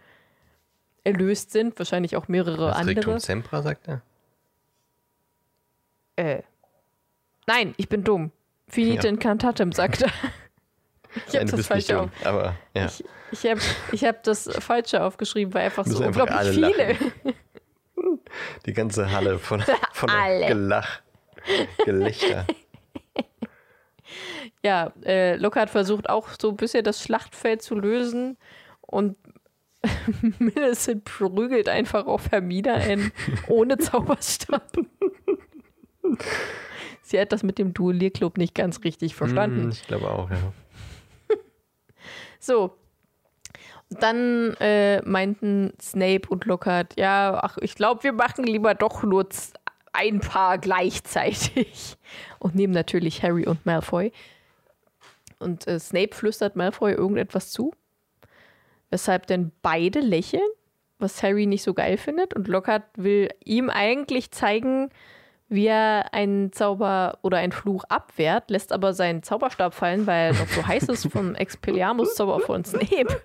[1.06, 1.78] erlöst sind.
[1.80, 2.98] Wahrscheinlich auch mehrere Was andere.
[2.98, 4.02] Rictum Sempra, sagt er?
[6.18, 6.42] Äh.
[7.46, 8.32] Nein, ich bin dumm.
[8.68, 9.14] Finite Ja.
[9.14, 10.12] incantatem, sagt er.
[11.30, 12.10] Ich habe das falsche auf.
[12.26, 12.86] aber ja.
[12.86, 13.60] Ich, ich habe
[14.08, 17.36] hab das falsche aufgeschrieben, weil einfach so einfach unglaublich alle viele.
[18.66, 20.10] Die ganze Halle von, von.
[20.48, 21.02] Gelach,
[21.86, 22.46] Gelächter.
[24.64, 28.38] Ja, äh, Lockhart versucht auch so ein bisschen das Schlachtfeld zu lösen
[28.82, 29.18] und
[30.40, 33.12] Millicent prügelt einfach auf Hermine ein,
[33.48, 34.72] ohne Zauberstab.
[37.02, 39.64] Sie hat das mit dem Duellierclub nicht ganz richtig verstanden.
[39.64, 40.38] Hm, ich glaube auch, ja.
[42.40, 42.78] So.
[43.90, 49.28] Dann äh, meinten Snape und Lockhart, ja, ach, ich glaube, wir machen lieber doch nur
[49.94, 51.98] ein paar gleichzeitig.
[52.40, 54.12] Und nehmen natürlich Harry und Malfoy.
[55.40, 57.74] Und äh, Snape flüstert Malfoy irgendetwas zu,
[58.90, 60.48] weshalb denn beide lächeln,
[61.00, 62.34] was Harry nicht so geil findet.
[62.34, 64.90] Und Lockhart will ihm eigentlich zeigen,
[65.50, 70.40] wie er einen Zauber oder einen Fluch abwehrt, lässt aber seinen Zauberstab fallen, weil er
[70.40, 73.22] noch so heiß ist vom Expelliarmus-Zauber von Snape.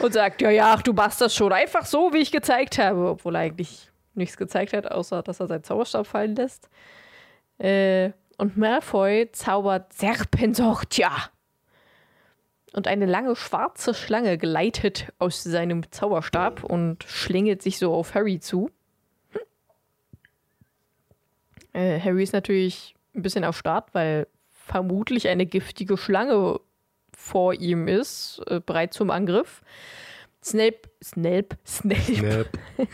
[0.00, 3.10] Und sagt, ja, ja, ach, du machst das schon einfach so, wie ich gezeigt habe.
[3.10, 6.68] Obwohl er eigentlich nichts gezeigt hat, außer dass er seinen Zauberstab fallen lässt.
[7.58, 11.10] Äh, und Malfoy zaubert Serpensortia.
[12.72, 18.38] Und eine lange schwarze Schlange gleitet aus seinem Zauberstab und schlängelt sich so auf Harry
[18.38, 18.70] zu.
[21.72, 26.60] Äh, Harry ist natürlich ein bisschen auf Start, weil vermutlich eine giftige Schlange
[27.26, 29.62] vor ihm ist, äh, bereit zum Angriff.
[30.42, 32.48] Snape, Snape, Snape, Snap.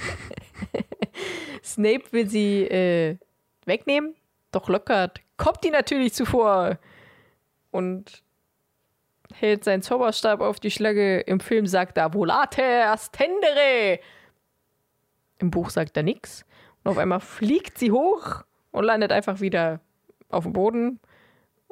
[1.63, 3.19] Snape will sie äh,
[3.67, 4.15] wegnehmen,
[4.51, 6.79] doch Lockhart kommt die natürlich zuvor
[7.71, 8.23] und
[9.35, 11.21] hält seinen Zauberstab auf die Schlange.
[11.21, 13.99] Im Film sagt er Volate astendere.
[15.39, 16.45] Im Buch sagt er nichts.
[16.85, 19.81] Und auf einmal fliegt sie hoch und landet einfach wieder
[20.29, 21.01] auf dem Boden.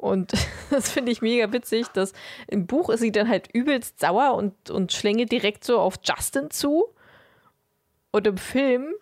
[0.01, 0.33] Und
[0.71, 2.13] das finde ich mega witzig, dass
[2.47, 6.49] im Buch ist sie dann halt übelst sauer und, und schlängelt direkt so auf Justin
[6.49, 6.85] zu.
[8.09, 8.93] Und im Film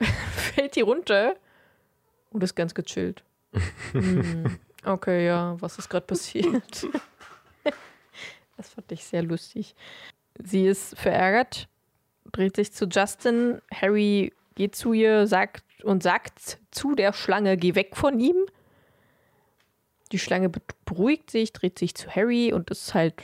[0.02, 1.36] fällt die runter
[2.30, 3.22] und ist ganz gechillt.
[3.92, 6.86] Hm, okay, ja, was ist gerade passiert?
[8.58, 9.74] das fand ich sehr lustig.
[10.38, 11.68] Sie ist verärgert,
[12.32, 13.62] dreht sich zu Justin.
[13.72, 18.36] Harry geht zu ihr sagt und sagt zu der Schlange, geh weg von ihm.
[20.12, 23.14] Die Schlange be- beruhigt sich, dreht sich zu Harry und ist halt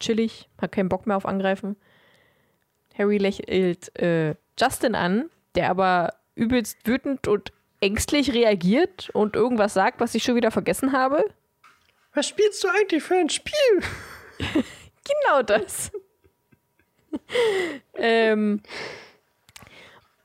[0.00, 1.76] chillig, hat keinen Bock mehr auf Angreifen.
[2.98, 10.00] Harry lächelt äh, Justin an, der aber übelst wütend und ängstlich reagiert und irgendwas sagt,
[10.00, 11.24] was ich schon wieder vergessen habe.
[12.14, 13.54] Was spielst du eigentlich für ein Spiel?
[15.22, 15.92] Genau das.
[17.94, 18.60] ähm,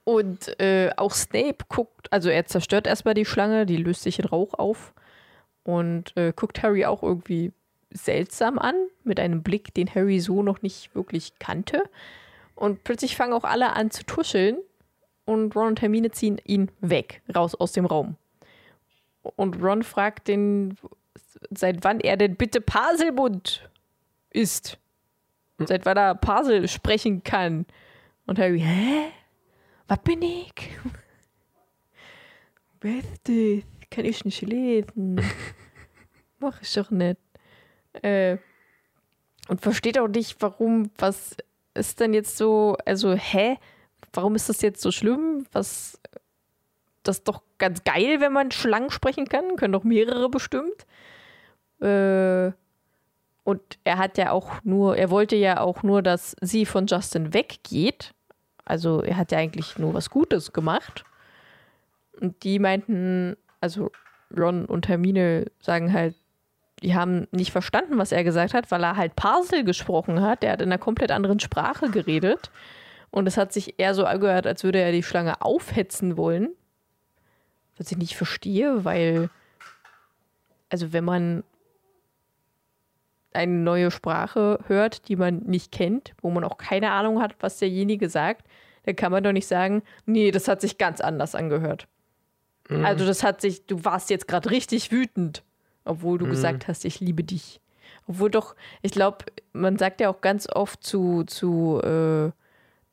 [0.04, 4.26] und äh, auch Snape guckt, also er zerstört erstmal die Schlange, die löst sich in
[4.26, 4.93] Rauch auf
[5.63, 7.52] und äh, guckt Harry auch irgendwie
[7.91, 11.84] seltsam an, mit einem Blick, den Harry so noch nicht wirklich kannte.
[12.56, 14.58] Und plötzlich fangen auch alle an zu tuscheln
[15.26, 18.15] und Ron und Hermine ziehen ihn weg, raus aus dem Raum.
[19.24, 20.78] Und Ron fragt den,
[21.50, 23.69] seit wann er denn bitte Paselmund
[24.32, 24.78] ist.
[25.60, 27.65] Seit wann er Pasel sprechen kann.
[28.26, 29.12] Und Harry, hä?
[29.88, 30.54] Was bin ich?
[32.84, 33.63] Das?
[33.91, 35.21] Kann ich nicht lesen.
[36.39, 37.19] Mach ich doch nicht.
[38.01, 38.38] Äh,
[39.47, 41.36] und versteht auch nicht, warum, was
[41.73, 43.58] ist denn jetzt so, also, hä?
[44.13, 45.45] Warum ist das jetzt so schlimm?
[45.51, 45.99] Was,
[47.04, 49.56] das ist doch ganz geil, wenn man Schlangen sprechen kann.
[49.56, 50.86] Können doch mehrere bestimmt.
[51.82, 52.51] Äh,
[53.43, 57.34] und er hat ja auch nur, er wollte ja auch nur, dass sie von Justin
[57.34, 58.13] weggeht.
[58.63, 61.04] Also er hat ja eigentlich nur was Gutes gemacht.
[62.19, 63.91] Und die meinten, also
[64.36, 66.15] Ron und Hermine sagen halt,
[66.84, 70.43] die haben nicht verstanden, was er gesagt hat, weil er halt Parsel gesprochen hat.
[70.43, 72.50] Er hat in einer komplett anderen Sprache geredet.
[73.12, 76.50] Und es hat sich eher so angehört, als würde er die Schlange aufhetzen wollen.
[77.78, 79.30] Was ich nicht verstehe, weil,
[80.69, 81.43] also wenn man
[83.34, 87.60] eine neue Sprache hört, die man nicht kennt, wo man auch keine Ahnung hat, was
[87.60, 88.45] derjenige sagt,
[88.86, 91.88] dann kann man doch nicht sagen, nee, das hat sich ganz anders angehört.
[92.86, 95.43] Also das hat sich, du warst jetzt gerade richtig wütend,
[95.86, 97.60] obwohl du gesagt hast, ich liebe dich.
[98.07, 102.31] Obwohl doch, ich glaube, man sagt ja auch ganz oft zu, zu äh,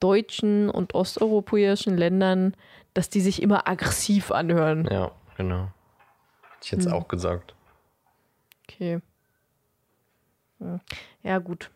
[0.00, 2.54] deutschen und osteuropäischen Ländern,
[2.94, 4.88] dass die sich immer aggressiv anhören.
[4.90, 5.68] Ja, genau.
[6.42, 7.54] Hätte ich jetzt auch gesagt.
[8.64, 9.00] Okay.
[10.58, 10.80] Hm.
[11.22, 11.70] Ja, gut.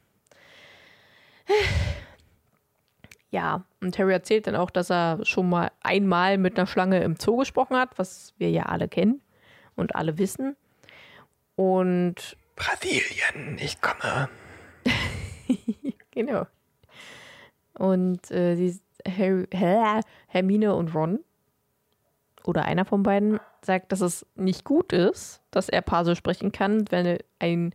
[3.33, 7.16] Ja, und Harry erzählt dann auch, dass er schon mal einmal mit einer Schlange im
[7.18, 9.23] Zoo gesprochen hat, was wir ja alle kennen
[9.75, 10.55] und alle wissen.
[11.57, 14.29] Und Brasilien, ich komme.
[16.11, 16.47] genau.
[17.73, 19.47] Und äh, die, Harry?
[20.29, 21.21] Hermine und Ron
[22.45, 26.85] oder einer von beiden sagt, dass es nicht gut ist, dass er Parsel sprechen kann,
[26.90, 27.75] wenn ein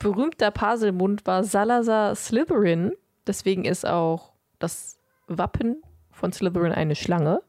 [0.00, 2.96] berühmter Parselmund war Salazar Slytherin.
[3.28, 7.42] Deswegen ist auch das Wappen von Slytherin eine Schlange.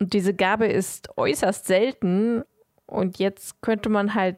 [0.00, 2.42] Und diese Gabe ist äußerst selten.
[2.86, 4.36] Und jetzt könnte man halt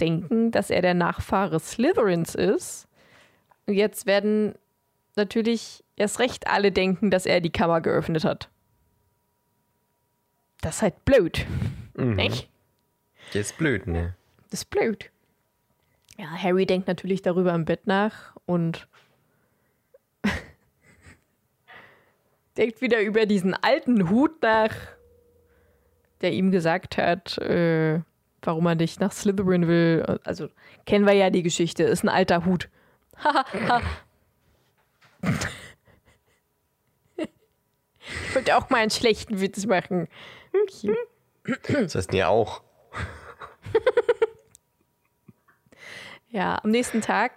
[0.00, 2.88] denken, dass er der Nachfahre Slytherins ist.
[3.66, 4.54] Und jetzt werden
[5.16, 8.48] natürlich erst recht alle denken, dass er die Kammer geöffnet hat.
[10.60, 11.46] Das ist halt blöd.
[11.96, 12.14] Mhm.
[12.16, 12.48] Nicht?
[13.32, 14.14] Das ist blöd, ne?
[14.50, 15.10] Das ist blöd.
[16.18, 18.86] Ja, Harry denkt natürlich darüber im Bett nach und
[22.56, 24.74] denkt wieder über diesen alten Hut nach,
[26.20, 28.00] der ihm gesagt hat, äh,
[28.42, 30.18] warum er nicht nach Slytherin will.
[30.24, 30.48] Also
[30.86, 32.68] kennen wir ja die Geschichte, ist ein alter Hut.
[38.28, 40.08] Ich wollte auch mal einen schlechten Witz machen.
[40.64, 40.96] Okay.
[41.68, 42.62] Das heißt ja auch.
[46.32, 47.32] Ja, am nächsten Tag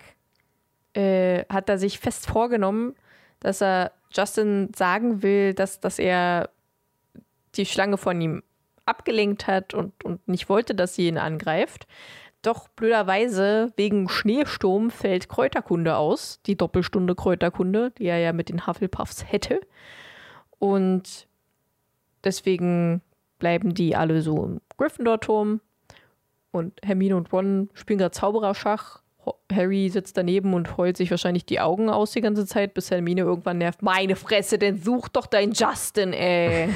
[0.94, 2.96] äh, hat er sich fest vorgenommen,
[3.42, 6.50] dass er Justin sagen will, dass, dass er
[7.56, 8.44] die Schlange von ihm
[8.86, 11.88] abgelenkt hat und, und nicht wollte, dass sie ihn angreift.
[12.42, 18.68] doch blöderweise wegen Schneesturm fällt Kräuterkunde aus, die Doppelstunde Kräuterkunde, die er ja mit den
[18.68, 19.62] Hufflepuffs hätte.
[20.60, 21.28] Und
[22.24, 23.02] deswegen
[23.40, 25.62] bleiben die alle so im Gryffindor-Turm.
[26.52, 29.02] Und Hermine und Ron spielen gerade Zaubererschach.
[29.52, 33.22] Harry sitzt daneben und heult sich wahrscheinlich die Augen aus die ganze Zeit, bis Hermine
[33.22, 33.82] irgendwann nervt.
[33.82, 36.70] Meine Fresse, denn such doch deinen Justin, ey.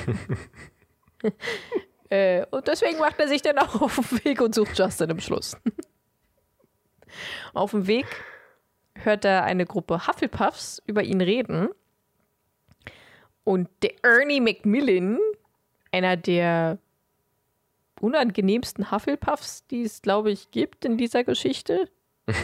[2.10, 5.20] äh, und deswegen macht er sich dann auch auf den Weg und sucht Justin im
[5.20, 5.58] Schluss.
[7.54, 8.06] auf dem Weg
[8.96, 11.70] hört er eine Gruppe Hufflepuffs über ihn reden.
[13.44, 15.18] Und der Ernie Macmillan,
[15.92, 16.78] einer der
[18.00, 21.90] unangenehmsten Hufflepuffs, die es, glaube ich, gibt in dieser Geschichte.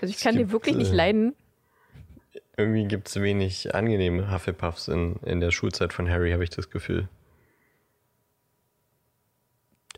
[0.00, 1.34] Also ich kann den gibt, wirklich nicht äh, leiden.
[2.56, 6.70] Irgendwie gibt es wenig angenehme Hufflepuffs in, in der Schulzeit von Harry, habe ich das
[6.70, 7.08] Gefühl.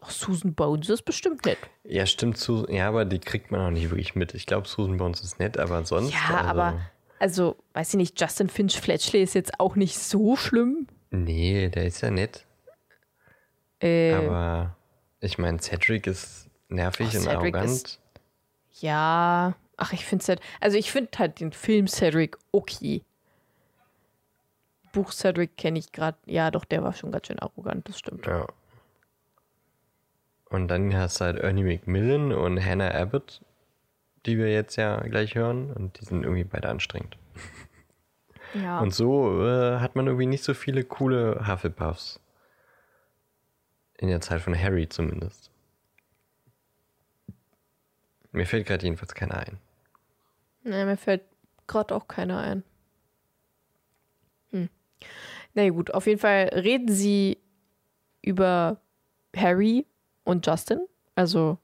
[0.01, 1.59] Ach, Susan Bones ist bestimmt nett.
[1.85, 2.39] Ja, stimmt.
[2.39, 4.35] Su ja, aber die kriegt man auch nicht wirklich mit.
[4.35, 6.13] Ich glaube, Susan Bones ist nett, aber sonst.
[6.13, 6.81] Ja, also, aber,
[7.19, 10.87] also, weiß ich nicht, Justin Finch Fletchley ist jetzt auch nicht so schlimm.
[11.11, 12.47] Nee, der ist ja nett.
[13.81, 14.77] Äh, Aber
[15.21, 17.65] ich meine, Cedric ist nervig Oh, und Cedric arrogant.
[17.71, 18.01] ist-
[18.81, 23.03] ja, ach, ich finde halt, also ich finde halt den Film Cedric okay.
[24.93, 28.27] Buch Cedric kenne ich gerade, ja, doch, der war schon ganz schön arrogant, das stimmt.
[28.27, 28.47] Ja.
[30.49, 33.41] Und dann hast du halt Ernie McMillan und Hannah Abbott,
[34.27, 35.73] die wir jetzt ja gleich hören.
[35.73, 37.17] Und die sind irgendwie beide anstrengend.
[38.53, 38.81] Ja.
[38.81, 42.19] Und so äh, hat man irgendwie nicht so viele coole Hufflepuffs.
[43.99, 45.50] In der Zeit von Harry zumindest.
[48.33, 49.59] Mir fällt gerade jedenfalls keiner ein.
[50.63, 51.23] Nee, mir fällt
[51.67, 52.65] gerade auch keiner ein.
[54.51, 54.69] Hm.
[55.55, 57.39] Na gut, auf jeden Fall reden sie
[58.23, 58.81] über
[59.37, 59.87] Harry
[60.25, 60.81] und Justin.
[61.15, 61.59] Also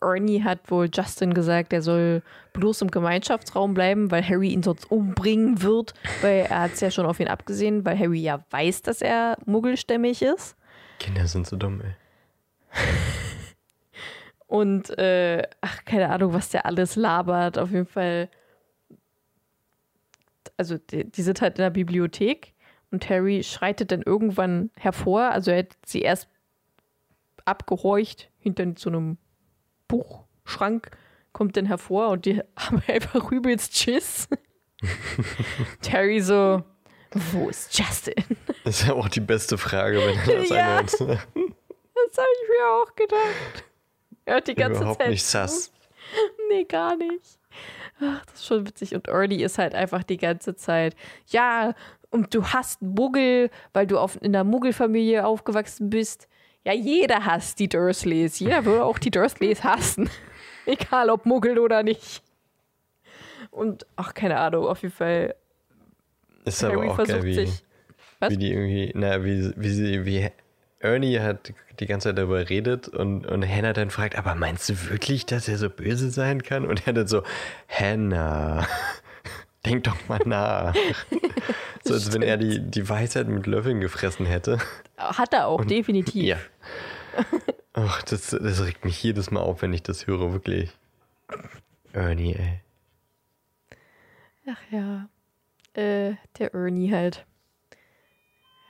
[0.00, 4.90] Ernie hat wohl Justin gesagt, er soll bloß im Gemeinschaftsraum bleiben, weil Harry ihn sonst
[4.90, 8.82] umbringen wird, weil er hat es ja schon auf ihn abgesehen, weil Harry ja weiß,
[8.82, 10.56] dass er muggelstämmig ist.
[10.98, 11.94] Kinder sind so dumm, ey.
[14.52, 17.56] Und äh, ach, keine Ahnung, was der alles labert.
[17.56, 18.28] Auf jeden Fall.
[20.58, 22.52] Also, die, die sind halt in der Bibliothek
[22.90, 25.30] und Harry schreitet dann irgendwann hervor.
[25.30, 26.28] Also, er hat sie erst
[27.46, 29.16] abgehorcht hinter so einem
[29.88, 30.90] Buchschrank,
[31.32, 34.28] kommt dann hervor und die haben einfach übelst Schiss.
[34.82, 36.62] Und Harry so,
[37.32, 38.22] wo ist Justin?
[38.64, 40.76] Das ist ja auch die beste Frage, wenn er das Ja.
[40.76, 40.92] anhört.
[40.92, 43.64] Das habe ich mir auch gedacht.
[44.28, 45.72] Hat die ganze Überhaupt Zeit nicht sass.
[46.50, 47.38] Nee, gar nicht.
[48.00, 48.94] Ach, das ist schon witzig.
[48.94, 50.94] Und Ernie ist halt einfach die ganze Zeit,
[51.28, 51.74] ja,
[52.10, 56.28] und du hast Muggel, weil du auf, in einer Muggelfamilie aufgewachsen bist.
[56.64, 58.38] Ja, jeder hasst die Dursleys.
[58.38, 60.10] Jeder würde auch die Dursleys hassen.
[60.66, 62.22] Egal ob Muggel oder nicht.
[63.50, 65.34] Und, ach, keine Ahnung, auf jeden Fall.
[66.44, 67.64] Ist aber Harry auch geil, versucht wie, sich.
[68.20, 68.30] Was?
[68.30, 70.30] wie die irgendwie, na, wie, wie sie, wie
[70.82, 74.90] Ernie hat die ganze Zeit darüber redet und, und Hannah dann fragt, aber meinst du
[74.90, 76.66] wirklich, dass er so böse sein kann?
[76.66, 77.22] Und er dann so,
[77.68, 78.66] Hannah,
[79.66, 80.74] denk doch mal nach.
[81.84, 84.58] so als wenn er die, die Weisheit mit Löffeln gefressen hätte.
[84.96, 86.24] Hat er auch, definitiv.
[86.24, 86.38] Ja.
[87.74, 90.70] Ach, das, das regt mich jedes Mal auf, wenn ich das höre, wirklich.
[91.92, 92.60] Ernie, ey.
[94.48, 95.08] Ach ja.
[95.74, 97.24] Äh, der Ernie halt.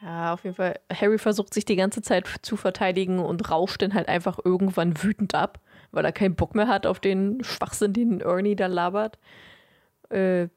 [0.02, 0.80] Ja, auf jeden Fall.
[0.92, 5.34] Harry versucht sich die ganze Zeit zu verteidigen und rauscht dann halt einfach irgendwann wütend
[5.34, 5.60] ab,
[5.92, 9.18] weil er keinen Bock mehr hat auf den Schwachsinn, den Ernie da labert.
[10.10, 10.48] Äh,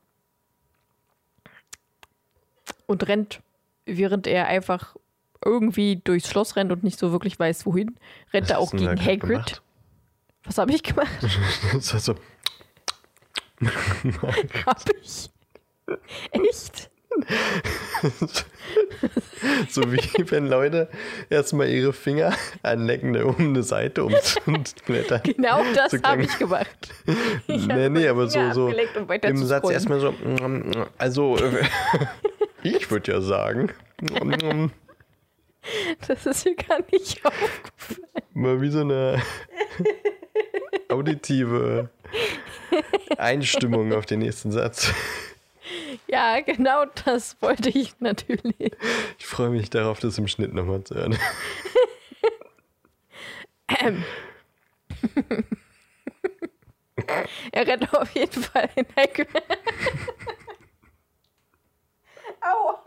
[2.88, 3.42] und rennt,
[3.86, 4.96] während er einfach
[5.44, 7.96] irgendwie durchs Schloss rennt und nicht so wirklich weiß, wohin,
[8.34, 9.22] rennt er auch gegen Hagrid.
[9.22, 9.62] gemacht?
[10.44, 11.10] Was habe ich gemacht?
[11.74, 12.16] Das war so,
[14.66, 15.30] Hab ich.
[16.32, 16.90] Echt?
[19.70, 20.90] so wie wenn Leute
[21.30, 25.22] erstmal ihre Finger anlecken um eine Seite umzublättern.
[25.24, 26.68] Genau das So habe ich gemacht.
[27.48, 28.74] Ich Nee, nee, aber so, Finger so
[29.08, 31.64] weiter im Satz erstmal so, mm, also äh,
[32.64, 34.68] ich würde ja sagen, mm,
[36.08, 38.26] Das ist mir gar nicht aufgefallen.
[38.34, 39.22] mal wie so eine
[40.90, 41.90] auditive
[43.18, 44.94] Einstimmung auf den nächsten Satz.
[46.08, 48.72] Ja, genau das wollte ich natürlich.
[49.18, 51.18] Ich freue mich darauf, das im Schnitt nochmal zu hören.
[53.68, 54.04] Ähm.
[57.52, 59.28] er rennt auf jeden Fall in Hagrid.
[62.42, 62.84] Aua.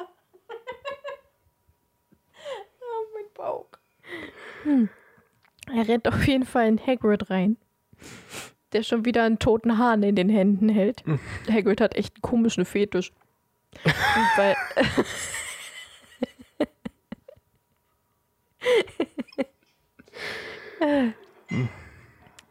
[2.80, 3.68] oh, mein Bauch.
[4.62, 4.88] Hm.
[5.72, 7.56] Er rennt auf jeden Fall in Hagrid rein,
[8.72, 11.02] der schon wieder einen toten Hahn in den Händen hält.
[11.50, 13.12] Hagrid hat echt einen komischen Fetisch.
[14.36, 14.56] Weil,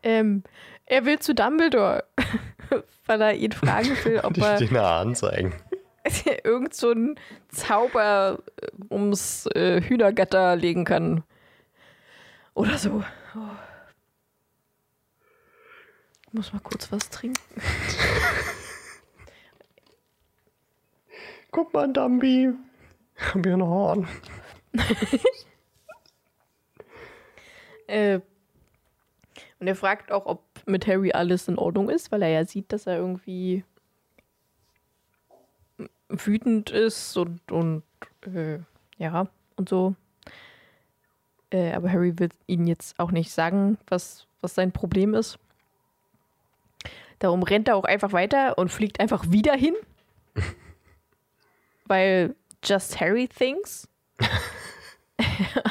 [0.04, 0.44] ähm,
[0.86, 2.04] er will zu Dumbledore,
[3.06, 5.54] weil er ihn fragen will, ob er stehen da anzeigen.
[6.44, 11.24] irgend so einen Zauber äh, ums äh, Hühnergatter legen kann.
[12.54, 13.04] Oder so.
[13.36, 13.67] Oh.
[16.38, 17.42] Ich muss mal kurz was trinken.
[21.52, 22.54] Guck mal, Dumbi.
[23.16, 24.08] Hab hier ein Horn.
[27.90, 28.20] Äh,
[29.62, 32.74] und er fragt auch, ob mit Harry alles in Ordnung ist, weil er ja sieht,
[32.74, 33.64] dass er irgendwie
[36.10, 37.84] wütend ist und, und
[38.26, 38.60] äh,
[38.98, 39.96] ja, und so.
[41.50, 45.40] Äh, aber Harry will ihnen jetzt auch nicht sagen, was, was sein Problem ist.
[47.20, 49.76] Darum rennt er auch einfach weiter und fliegt einfach wieder hin.
[51.88, 53.88] weil just Harry thinks.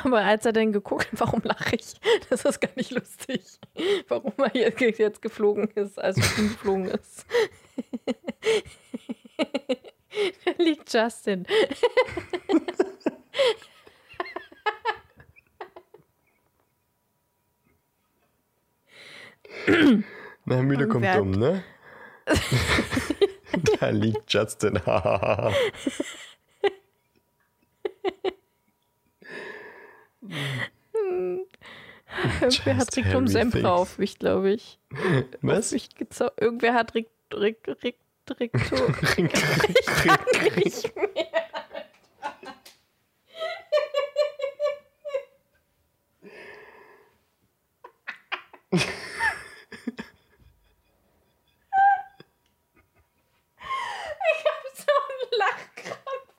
[0.04, 1.94] Aber als er dann geguckt hat, warum lache ich?
[2.30, 3.42] Das ist gar nicht lustig.
[4.08, 7.24] Warum er jetzt, geflogen ist, also geflogen ist.
[10.44, 11.46] da liegt Justin.
[20.46, 21.62] Na, müde Und kommt dumm, ne?
[23.80, 24.80] da liegt Justin.
[32.40, 33.64] Irgendwer hat Rick um thinks.
[33.64, 34.78] auf mich, glaube ich.
[35.42, 35.72] Was?
[35.72, 35.88] Mich
[36.40, 37.96] Irgendwer hat Rick, Rick, Rick,
[38.40, 38.52] Rick,
[39.16, 40.18] Ring, ring,
[40.56, 40.72] ring.
[54.32, 56.32] Ich habe so einen Lachkrampf.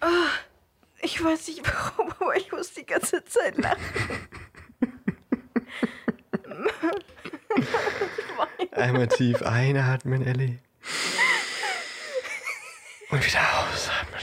[0.00, 0.28] Ah,
[1.00, 3.78] Ich weiß nicht warum, aber ich muss die ganze Zeit lachen.
[8.72, 10.58] Einmal tief einatmen, Ellie.
[13.10, 14.20] Und wieder ausatmen.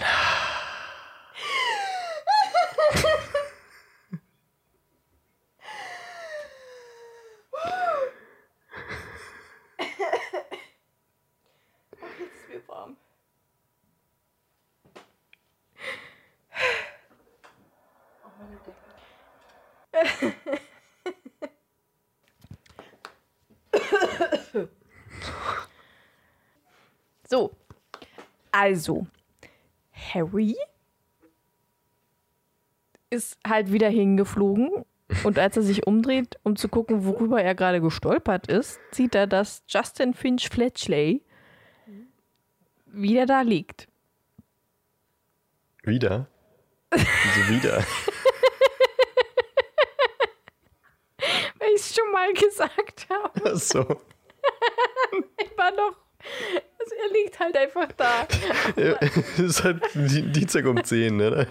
[12.20, 12.98] Jetzt ist mir warm.
[27.30, 27.56] So,
[28.70, 29.08] also,
[30.14, 30.56] Harry
[33.10, 34.86] ist halt wieder hingeflogen
[35.24, 39.26] und als er sich umdreht, um zu gucken, worüber er gerade gestolpert ist, sieht er,
[39.26, 41.24] dass Justin Finch Fletchley
[42.86, 43.88] wieder da liegt.
[45.82, 46.28] Wieder?
[46.92, 47.78] Wieso wieder?
[51.58, 53.50] Weil ich es schon mal gesagt habe.
[53.50, 54.00] Achso.
[55.42, 55.98] Ich war noch.
[56.92, 58.28] Er liegt halt einfach da.
[59.36, 61.48] Es ist halt Di- Dienstag um 10, ne?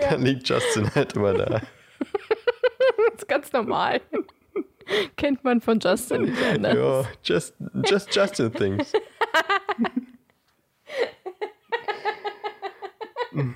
[0.00, 1.60] Dann, liegt Justin halt immer da.
[3.12, 4.00] Das ist ganz normal.
[5.16, 6.74] Kennt man von Justin nicht anders.
[6.74, 8.92] Ja, just, just Justin things.
[13.30, 13.54] Können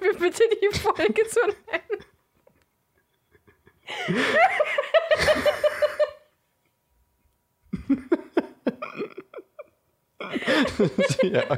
[0.00, 2.04] wir bitte die Folge so nennen?
[11.22, 11.56] ja.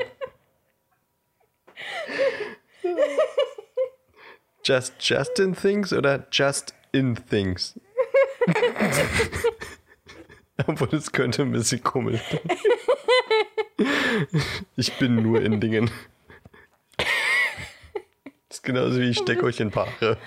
[4.64, 7.78] Just Justin things oder just in things?
[10.66, 12.40] Obwohl, das könnte ein bisschen komisch sein.
[14.76, 15.90] Ich bin nur in Dingen.
[16.96, 20.18] Das ist genauso wie ich stecke euch in Paare.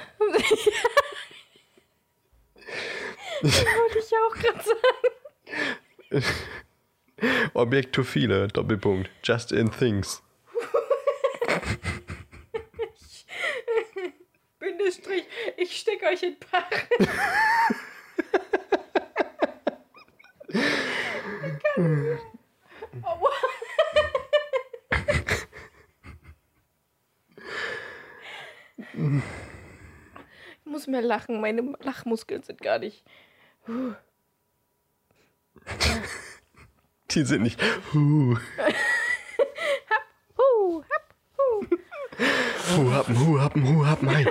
[3.42, 6.24] Wollte ich ja auch gerade sagen.
[7.54, 9.10] Objektophile, Doppelpunkt.
[9.24, 10.22] Just in things.
[14.60, 15.26] Bindestrich,
[15.58, 16.66] ich stecke euch in Paare.
[23.04, 23.30] Aua.
[30.64, 31.42] Ich muss mehr lachen.
[31.42, 33.04] Meine Lachmuskeln sind gar nicht.
[33.68, 33.94] Huh.
[37.14, 37.60] Die sind nicht.
[37.94, 38.38] Huh.
[40.38, 41.66] Huh, hab, huh.
[42.78, 44.26] Hu happen, hu happen, hu happen, hi.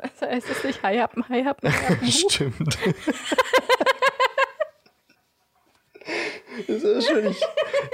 [0.00, 2.06] Das heißt es nicht Hi happen, Hi happen, Hi happen.
[2.06, 2.10] huh.
[2.30, 2.78] Stimmt.
[6.66, 7.40] Das ist schon, ich,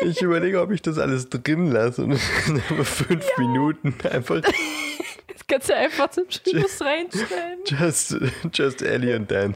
[0.01, 2.13] ich überlege, ob ich das alles drin lasse und
[2.71, 7.61] aber fünf Minuten einfach Das kannst du einfach zum Schluss reinstellen.
[7.67, 8.17] just,
[8.53, 9.55] just Ellie and Dan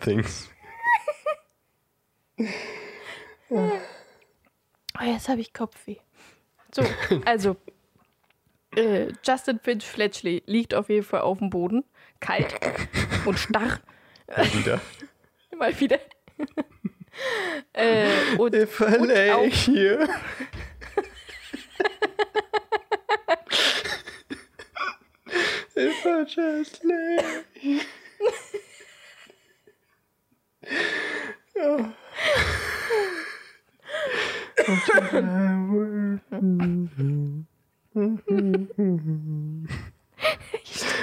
[3.49, 3.83] things.
[5.01, 5.97] Oh, jetzt habe ich Kopfweh.
[6.75, 6.85] So,
[7.25, 7.57] also.
[8.77, 11.85] Äh, Justin Finch Fletchley liegt auf jeden Fall auf dem Boden.
[12.21, 12.55] Kalt
[13.25, 13.81] und starr.
[14.29, 14.81] Mal wieder.
[15.59, 15.99] Mal wieder.
[17.73, 20.09] äh, und, If I und lay auch, here.
[25.75, 27.19] If I just lay.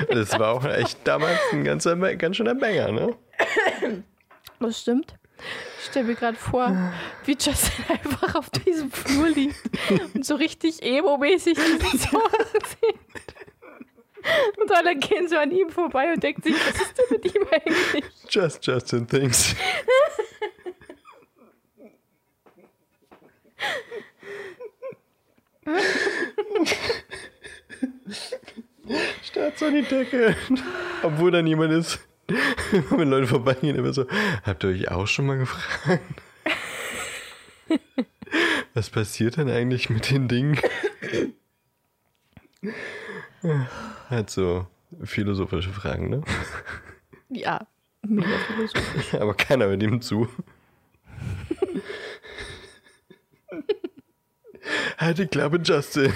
[0.09, 3.15] Das war auch echt damals ein ganzer, ganz schöner Banger, ne?
[4.59, 5.15] das stimmt.
[5.79, 6.75] Ich stelle mir gerade vor,
[7.25, 9.59] wie Justin einfach auf diesem Flur liegt
[10.13, 12.21] und so richtig emo-mäßig diesen Song
[12.81, 12.99] singt.
[14.57, 17.45] Und alle gehen so an ihm vorbei und denken sich, was ist denn mit ihm
[17.51, 18.05] eigentlich?
[18.29, 19.55] Just Justin Things.
[29.55, 30.35] So an die Decke.
[31.03, 31.99] Obwohl da niemand ist.
[32.89, 34.05] Wenn Leute vorbeigehen, immer so,
[34.43, 36.01] habt ihr euch auch schon mal gefragt?
[38.73, 40.59] Was passiert denn eigentlich mit den Dingen?
[44.09, 44.67] Halt so
[45.03, 46.23] philosophische Fragen, ne?
[47.29, 47.65] Ja,
[48.01, 49.13] mega philosophisch.
[49.13, 50.27] Aber keiner hört ihm zu.
[54.97, 56.13] halt die Klappe, Justin.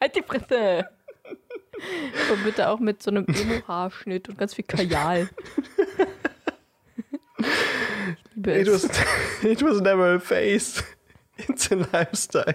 [0.00, 0.86] Halt die Fresse!
[2.32, 5.28] Und bitte auch mit so einem Emo-Haarschnitt und ganz viel Kajal.
[7.38, 8.88] Ich liebe It es.
[8.88, 10.82] was, it was never a face.
[11.36, 12.54] It's a lifestyle.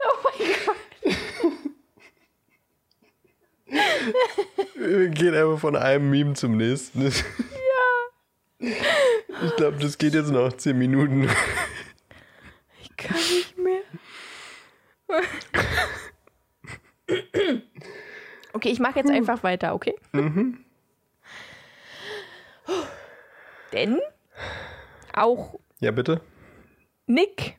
[0.00, 0.76] Oh mein Gott.
[4.76, 7.12] Wir gehen einfach von einem Meme zum nächsten.
[9.54, 11.30] Ich glaube, das geht jetzt noch 10 Minuten.
[12.82, 13.82] Ich kann nicht mehr.
[18.52, 19.94] Okay, ich mache jetzt einfach weiter, okay?
[23.72, 24.00] Denn
[25.12, 26.20] auch Ja, bitte?
[27.06, 27.56] Nick.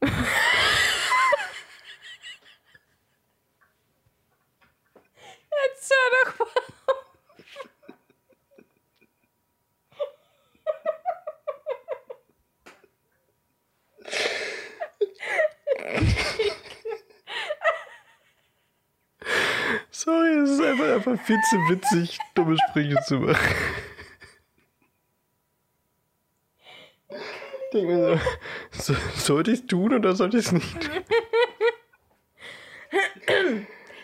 [5.74, 6.48] Jetzt hör doch mal.
[6.88, 7.06] auf.
[19.92, 23.56] Sorry, es ist einfach, einfach viel zu witzig, dumme Sprüche zu machen.
[27.10, 28.22] Ich denke mir
[28.72, 31.04] so, so sollte ich es tun oder sollte ich es nicht tun?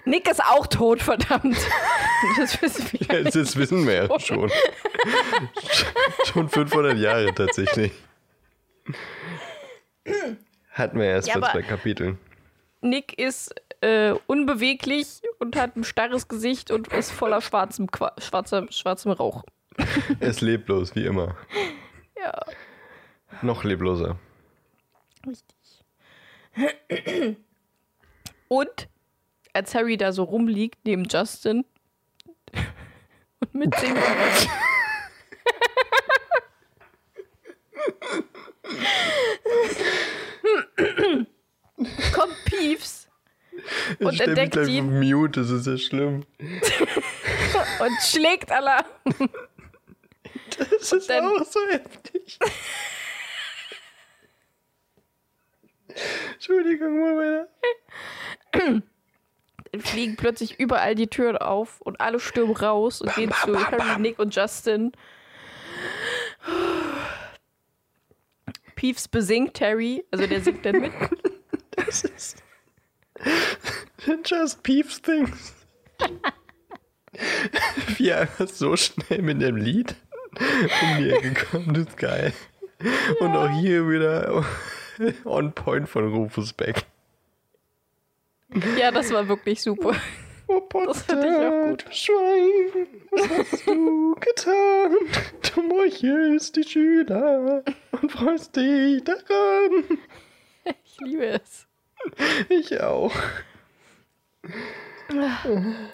[0.06, 1.58] Nick ist auch tot, verdammt.
[2.38, 3.24] Das wissen wir.
[3.24, 4.52] Ja, das wissen wir ja schon.
[6.26, 7.92] schon 500 Jahre tatsächlich.
[10.72, 12.20] Hatten wir erst Ja, vor zwei Kapiteln.
[12.82, 18.72] Nick ist äh, unbeweglich und hat ein starres Gesicht und ist voller schwarzem, Qua schwarzem,
[18.72, 19.44] schwarzem Rauch.
[20.20, 21.36] Er ist leblos, wie immer.
[22.18, 22.34] Ja.
[23.42, 24.20] Noch lebloser.
[25.26, 25.56] Richtig.
[28.48, 28.90] Und
[29.54, 31.66] als Harry da so rumliegt neben Justin
[33.40, 33.98] und mitsingt,
[42.14, 43.01] kommt Peeves
[44.00, 45.00] Ich Und mich entdeckt gleich ihn.
[45.00, 46.26] Mute, das ist ja schlimm.
[46.40, 48.86] und schlägt Alarm.
[50.58, 52.40] Das ist dann- auch so heftig.
[56.34, 57.48] Entschuldigung, Moment.
[58.52, 64.00] Dann fliegen plötzlich überall die Türen auf und alle stürmen raus und gehen zu Harry,
[64.02, 64.92] Nick und Justin.
[68.76, 70.92] Peeves besingt Harry, also der singt dann mit.
[71.76, 72.44] Das ist.
[74.26, 75.54] Just Peeps Things.
[77.98, 79.96] Wie er einfach so schnell mit dem Lied
[80.40, 82.34] um die Ecke kommt, ist geil.
[83.20, 84.44] Und auch hier wieder
[85.26, 86.86] on point von Rufus Beck.
[88.78, 89.96] Ja, das war wirklich super.
[90.48, 91.86] Oh, Das fand ich auch gut.
[91.92, 94.96] Schwein, was hast du getan?
[95.56, 100.00] Du meuchelst die Schüler und freust dich daran.
[100.84, 101.68] Ich liebe es.
[102.50, 103.14] Ich auch.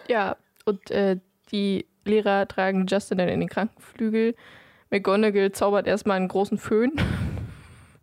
[0.08, 1.18] Ja, und äh,
[1.52, 4.36] die Lehrer tragen Justin dann in den Krankenflügel.
[4.90, 6.94] McGonagall zaubert erstmal einen großen Föhn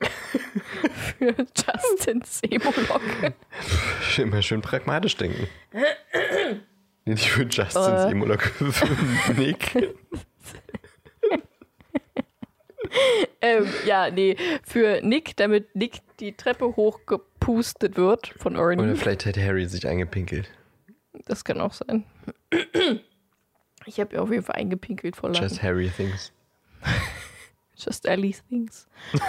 [0.95, 3.35] für Justins Emo-Locke.
[4.19, 5.47] Immer schön pragmatisch denken.
[7.07, 8.11] Nicht für Justins Äh.
[8.11, 8.43] Emulak,
[8.73, 9.95] für Nick.
[13.41, 18.97] Ähm, ja, nee, für Nick, damit Nick die Treppe hochgepustet wird von Oder Ernie.
[18.97, 20.51] vielleicht hat Harry sich eingepinkelt.
[21.27, 22.05] Das kann auch sein.
[23.87, 25.43] Ich habe auf jeden Fall eingepinkelt vor Lachen.
[25.43, 26.33] Just Harry thinks.
[27.77, 28.87] Just Ellie Things.
[29.13, 29.23] Okay.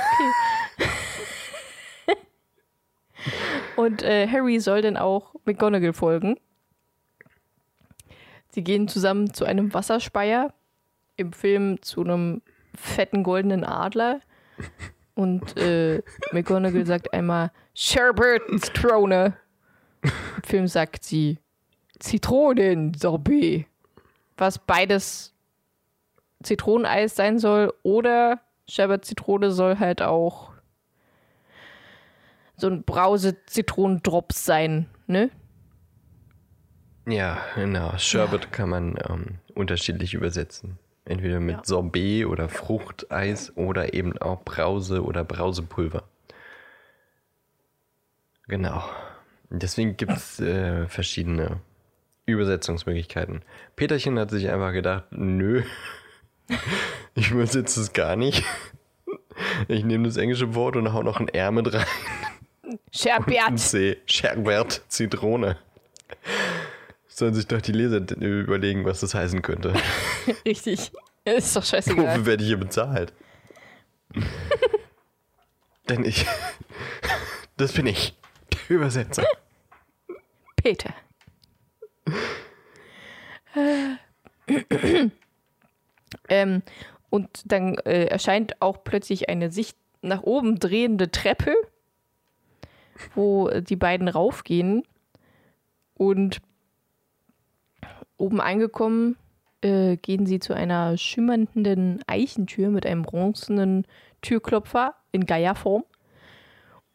[3.75, 6.39] Und äh, Harry soll dann auch McGonagall folgen.
[8.49, 10.53] Sie gehen zusammen zu einem Wasserspeier,
[11.17, 12.41] im Film zu einem
[12.73, 14.21] fetten goldenen Adler.
[15.15, 19.37] Und äh, McGonagall sagt einmal Sherbet Zitrone.
[20.03, 20.11] Im
[20.43, 21.39] Film sagt sie
[21.99, 23.65] Zitronen-Sorbet.
[24.37, 25.33] Was beides
[26.43, 30.51] Zitroneneis sein soll oder Sherbet Zitrone soll halt auch
[32.57, 35.29] so ein Brause-Zitronendrops sein, ne?
[37.07, 37.97] Ja, genau.
[37.97, 40.79] Sherbet kann man ähm, unterschiedlich übersetzen.
[41.05, 41.61] Entweder mit Ja.
[41.63, 46.03] Sorbet oder Fruchteis oder eben auch Brause oder Brausepulver.
[48.47, 48.83] Genau.
[49.49, 51.59] Deswegen gibt es äh, verschiedene
[52.25, 53.43] Übersetzungsmöglichkeiten.
[53.75, 55.63] Peterchen hat sich einfach gedacht, nö,
[57.15, 58.43] ich übersetze es gar nicht.
[59.67, 61.85] Ich nehme das englische Wort und hau noch ein R mit rein.
[62.63, 63.59] Ein Sherbet!
[63.59, 63.97] C.
[64.05, 65.57] Sherbert, Zitrone.
[67.17, 69.73] Sollen sich doch die Leser überlegen, was das heißen könnte.
[70.45, 70.91] Richtig.
[71.23, 72.07] Ist doch scheißegal.
[72.07, 73.13] Wofür werde ich hier bezahlt?
[75.89, 76.25] Denn ich.
[77.55, 78.17] Das bin ich.
[78.51, 79.23] Der Übersetzer.
[80.57, 80.93] Peter.
[86.27, 86.63] ähm,
[87.09, 91.55] und dann äh, erscheint auch plötzlich eine sich nach oben drehende Treppe,
[93.13, 94.83] wo äh, die beiden raufgehen.
[95.93, 96.41] Und
[98.17, 99.17] oben angekommen
[99.61, 103.85] äh, gehen sie zu einer schimmernden Eichentür mit einem bronzenen
[104.21, 105.83] Türklopfer in Geierform.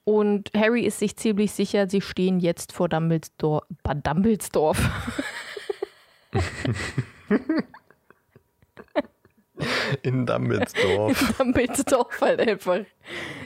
[0.04, 4.80] Und Harry ist sich ziemlich sicher, sie stehen jetzt vor Dumbledore, Dumbledorf.
[10.02, 11.36] In Dumbledorf.
[11.36, 12.80] Dumbledorf halt einfach.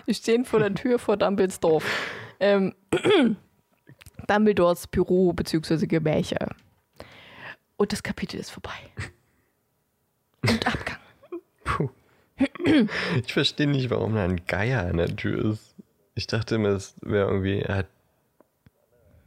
[0.04, 1.84] Wir stehen vor der Tür vor Dumbledorf.
[2.40, 2.74] Ähm,
[4.28, 5.86] Dumbledores Büro bzw.
[5.86, 6.54] Gemächer.
[7.76, 8.72] Und das Kapitel ist vorbei.
[10.42, 10.98] Und Abgang.
[11.64, 11.90] Puh.
[13.14, 15.74] Ich verstehe nicht, warum da ein Geier an der Tür ist.
[16.14, 17.86] Ich dachte immer, es wäre irgendwie er hat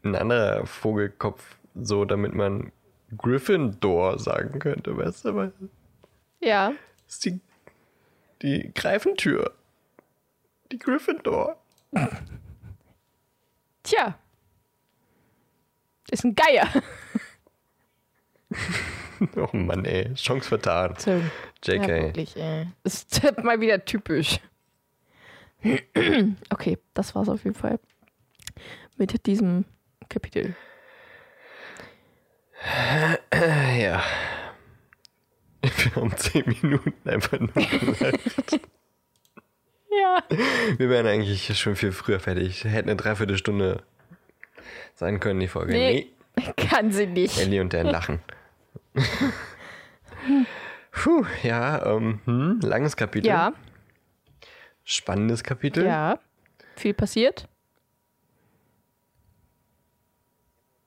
[0.04, 2.72] ein anderer Vogelkopf, so damit man
[3.18, 5.30] Gryffindor sagen könnte, weißt du?
[5.30, 5.52] Aber
[6.42, 6.74] Ja,
[7.08, 7.40] ist die,
[8.42, 9.54] die Greifentür.
[10.72, 11.58] Die Gryffindor.
[13.84, 14.18] tja.
[16.12, 16.68] Ist ein Geier.
[19.36, 20.14] Oh Mann, ey.
[20.14, 20.96] Chance vertan.
[21.06, 21.20] Ja,
[21.64, 21.88] JK.
[21.88, 22.68] wirklich, ey.
[22.84, 24.40] Ist mal wieder typisch.
[26.50, 27.80] Okay, das war's auf jeden Fall
[28.98, 29.66] mit diesem
[30.08, 30.56] Kapitel.
[33.34, 34.04] ja.
[35.62, 38.60] Wir haben zehn Minuten einfach nur gelacht.
[39.90, 40.24] Ja.
[40.78, 42.64] Wir wären eigentlich schon viel früher fertig.
[42.64, 43.84] Hätte eine Dreiviertelstunde
[44.96, 45.74] sein können, die Folge.
[45.74, 46.08] Nee.
[46.56, 47.40] Kann sie nicht.
[47.40, 48.20] Ellie und Dan lachen.
[50.92, 53.28] Puh, ja, ähm, hm, langes Kapitel.
[53.28, 53.54] Ja,
[54.84, 55.86] Spannendes Kapitel.
[55.86, 56.20] ja.
[56.76, 57.48] Viel passiert.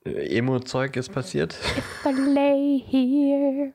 [0.05, 1.55] Äh, Emo-Zeug ist passiert.
[1.77, 3.73] If I lay here,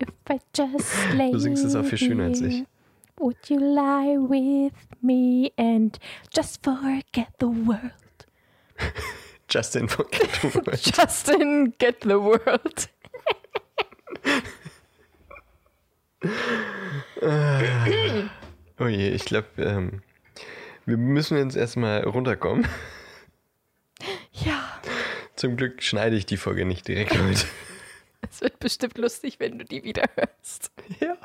[0.00, 2.64] if I just lay Du singst es auch viel schöner als ich.
[3.16, 5.98] Would you lie with me and
[6.34, 7.92] just forget the world?
[9.52, 10.96] Justin Forget the World.
[10.96, 12.88] Justin, get the world.
[18.78, 20.02] Oh je, ich glaube, ähm,
[20.86, 22.66] wir müssen jetzt erstmal runterkommen.
[24.32, 24.80] Ja,
[25.36, 27.46] Zum Glück schneide ich die Folge nicht direkt heute.
[28.30, 30.72] es wird bestimmt lustig, wenn du die wieder hörst.
[31.00, 31.16] ja.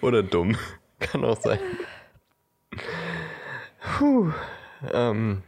[0.00, 0.56] Oder dumm.
[0.98, 1.58] Kann auch sein.
[3.98, 4.32] Puh.
[4.92, 5.42] Ähm,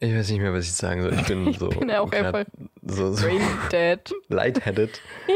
[0.00, 1.14] ich weiß nicht mehr, was ich sagen soll.
[1.14, 1.68] Ich bin so.
[1.68, 3.28] bin auch grad einfach so, so
[3.72, 4.14] dead.
[4.28, 5.00] lightheaded.
[5.26, 5.34] Ja.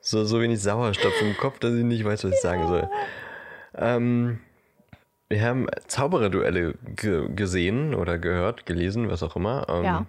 [0.00, 2.88] So, so wenig Sauerstoff im Kopf, dass ich nicht weiß, was ich sagen soll.
[3.74, 4.40] Ähm,
[5.28, 9.66] wir haben Zaubererduelle ge gesehen oder gehört, gelesen, was auch immer.
[9.68, 10.06] Ähm, Ja.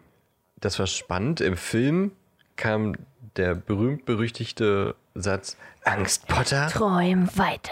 [0.60, 1.42] Das war spannend.
[1.42, 2.12] Im Film
[2.56, 2.96] kam
[3.36, 6.68] der berühmt-berüchtigte Satz: Angst, Potter.
[6.68, 7.72] Träum weiter.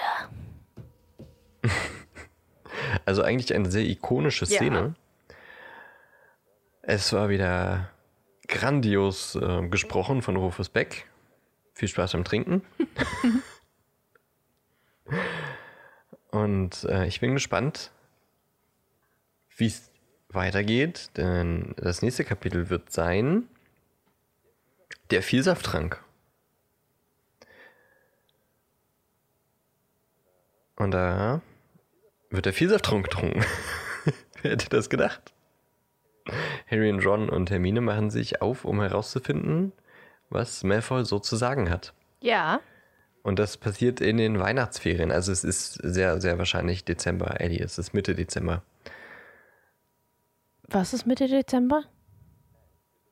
[3.06, 4.60] Also eigentlich eine sehr ikonische Ja.
[6.94, 7.90] Es war wieder
[8.50, 11.06] grandios äh, gesprochen von Rufus Beck.
[11.74, 12.64] Viel Spaß beim Trinken.
[16.32, 17.92] Und äh, ich bin gespannt,
[19.56, 19.90] wie es
[20.28, 23.48] weitergeht, denn das nächste Kapitel wird sein
[25.12, 26.04] der Vielsafttrank.
[30.76, 31.42] Und da
[32.30, 33.46] wird der Vielsafttrank getrunken.
[34.42, 35.32] Wer hätte das gedacht?
[36.70, 39.72] Harry und Ron und Hermine machen sich auf, um herauszufinden,
[40.30, 41.94] was Malfoy so zu sagen hat.
[42.22, 42.60] Ja.
[43.24, 45.12] Und das passiert in den Weihnachtsferien.
[45.12, 47.60] Also es ist sehr, sehr wahrscheinlich Dezember, Eddie.
[47.60, 48.64] Es ist Mitte Dezember.
[50.68, 51.84] Was ist Mitte Dezember?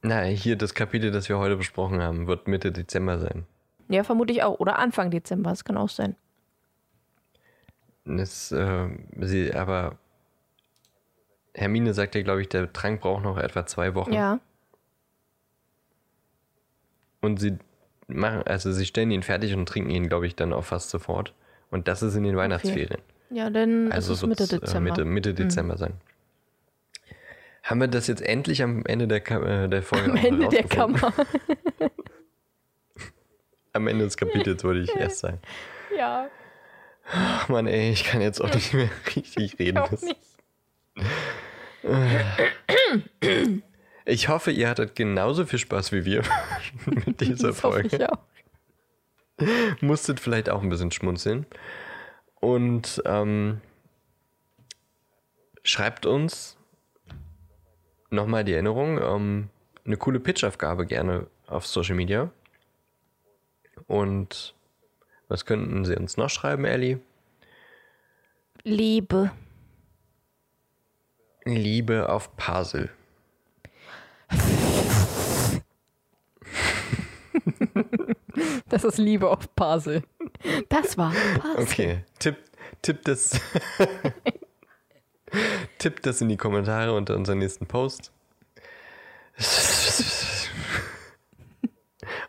[0.01, 3.45] Na, hier das Kapitel, das wir heute besprochen haben, wird Mitte Dezember sein.
[3.89, 4.59] Ja, vermute ich auch.
[4.59, 6.15] Oder Anfang Dezember, das kann auch sein.
[8.05, 8.87] Es, äh,
[9.19, 9.97] sie, aber
[11.53, 14.13] Hermine sagt ja, glaube ich, der Trank braucht noch etwa zwei Wochen.
[14.13, 14.39] Ja.
[17.21, 17.57] Und sie
[18.07, 21.33] machen, also sie stellen ihn fertig und trinken ihn, glaube ich, dann auch fast sofort.
[21.71, 23.01] Und das ist in den Weihnachtsferien.
[23.29, 24.79] Ja, dann Also ist es Mitte äh, Dezember.
[24.89, 25.93] Mitte, Mitte Dezember sein.
[27.63, 30.47] Haben wir das jetzt endlich am Ende der, Ka äh, der Folge Am auch Ende
[30.47, 30.63] der?
[30.63, 31.13] Kammer.
[33.73, 35.39] Am Ende des Kapitels würde ich erst sagen.
[35.95, 36.27] ja,
[37.11, 39.77] Ach Mann, ey, ich kann jetzt auch nicht mehr richtig reden.
[39.79, 40.19] auch Das- nicht.
[44.05, 46.23] Ich hoffe, ihr hattet genauso viel Spaß wie wir
[46.85, 47.95] mit dieser Das hoffe Folge.
[47.97, 49.81] ich auch.
[49.81, 51.45] Musstet vielleicht auch ein bisschen schmunzeln.
[52.41, 53.61] Und ähm,
[55.63, 56.57] schreibt uns
[58.09, 59.49] nochmal die Erinnerung, ähm,
[59.85, 62.31] eine coole Pitch-Aufgabe gerne auf Social Media.
[63.87, 64.53] Und
[65.27, 66.99] was könnten Sie uns noch schreiben, Ellie?
[68.63, 69.31] Liebe.
[71.45, 72.89] Liebe auf Pasel.
[78.69, 80.03] Das ist Liebe auf Basel.
[80.69, 81.63] Das war Basel.
[81.63, 82.37] Okay, tipp,
[82.81, 83.39] tipp das.
[85.77, 88.11] tipp das in die Kommentare unter unseren nächsten Post.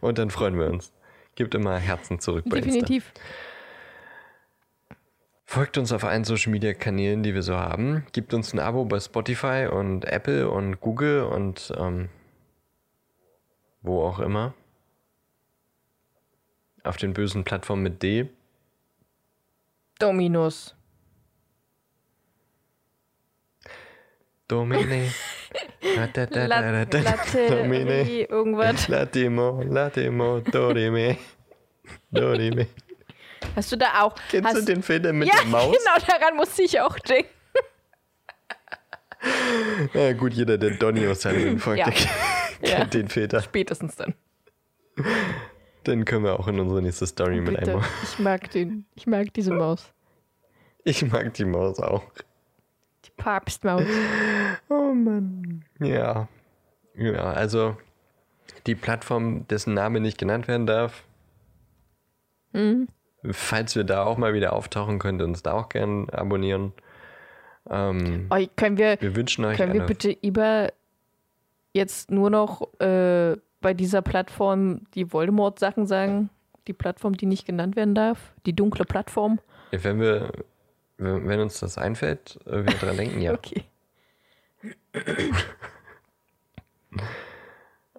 [0.01, 0.93] Und dann freuen wir uns.
[1.35, 2.71] Gebt immer Herzen zurück bei Insta.
[2.73, 3.13] Definitiv.
[5.51, 8.07] Folgt uns auf allen Social Media Kanälen, die wir so haben.
[8.13, 12.09] Gebt uns ein Abo bei Spotify und Apple und Google und ähm,
[13.83, 14.55] wo auch immer.
[16.85, 18.29] Auf den bösen Plattformen mit D.
[19.99, 20.77] Dominus.
[24.47, 25.13] Domine.
[25.97, 26.29] Latte,
[28.07, 28.87] wie irgendwas.
[28.87, 31.19] Latimo, Latimo, Dorime.
[32.13, 32.69] Dorime.
[33.61, 34.15] Hast du da auch?
[34.31, 35.77] Kennst hast, du den Film mit ja, der Maus?
[35.85, 37.29] genau, daran musste ich auch denken.
[39.93, 41.91] Ja, gut, jeder, der Donny aus Halloween folgt, Ja.
[41.91, 42.09] kennt
[42.63, 42.85] Ja.
[42.87, 43.43] den Filter.
[43.43, 44.15] Spätestens dann.
[45.87, 47.73] Den können wir auch in unsere nächste Story mit Bitte.
[47.73, 47.85] einbauen.
[48.03, 48.87] Ich mag den.
[48.95, 49.93] Ich mag diese Maus.
[50.85, 52.05] Ich mag die Maus auch.
[53.05, 53.85] Die Papstmaus.
[54.71, 55.67] Oh Mann.
[55.81, 56.29] Ja.
[56.95, 57.77] Ja, also
[58.67, 61.05] die Plattform, dessen Name nicht genannt werden darf.
[62.53, 62.89] Mhm.
[63.31, 66.73] Falls wir da auch mal wieder auftauchen, könnt ihr uns da auch gerne abonnieren.
[67.69, 70.73] Ähm, Oh, können wir, wir wünschen euch können wir bitte über
[71.73, 76.31] jetzt nur noch äh, bei dieser Plattform die Voldemort-Sachen sagen?
[76.67, 78.33] Die Plattform, die nicht genannt werden darf?
[78.47, 79.41] Die dunkle Plattform?
[79.71, 80.33] Wenn wir,
[80.97, 83.33] wenn wenn uns das einfällt, äh, wir dran denken, ja.
[83.35, 83.65] Okay.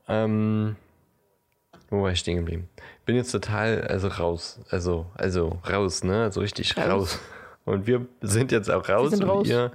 [0.08, 0.76] Ähm,
[1.90, 2.70] wo war ich stehen geblieben?
[3.12, 4.62] Bin jetzt total, also raus.
[4.70, 6.24] Also, also raus, ne?
[6.24, 6.88] Also richtig Raus.
[6.88, 7.20] raus.
[7.66, 9.12] Und wir sind jetzt auch raus.
[9.12, 9.50] sind und raus.
[9.50, 9.74] ihr,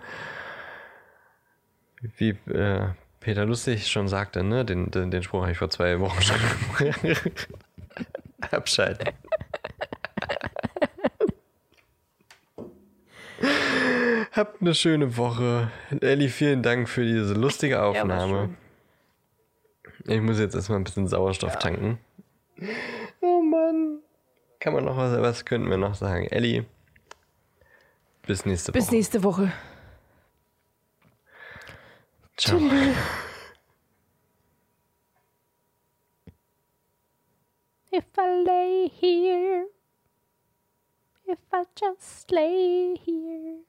[2.16, 2.88] wie äh,
[3.20, 4.64] Peter Lustig schon sagte, ne?
[4.64, 6.38] Den, den, den Spruch habe ich vor zwei Wochen schon
[8.50, 9.10] abschalten.
[14.32, 15.70] Habt eine schöne Woche.
[16.00, 18.54] Elli, vielen Dank für diese lustige Aufnahme.
[20.06, 21.98] ich muss jetzt erstmal ein bisschen Sauerstoff tanken
[23.20, 24.02] oh Mann.
[24.60, 26.26] Kann man noch was, was könnten wir noch sagen?
[26.26, 26.64] Elli,
[28.26, 28.78] bis nächste Woche.
[28.78, 29.52] Bis nächste Woche.
[32.36, 32.58] Ciao.
[32.58, 32.96] Tschüss.
[37.92, 39.66] If I lay here,
[41.26, 43.64] if I just lay here.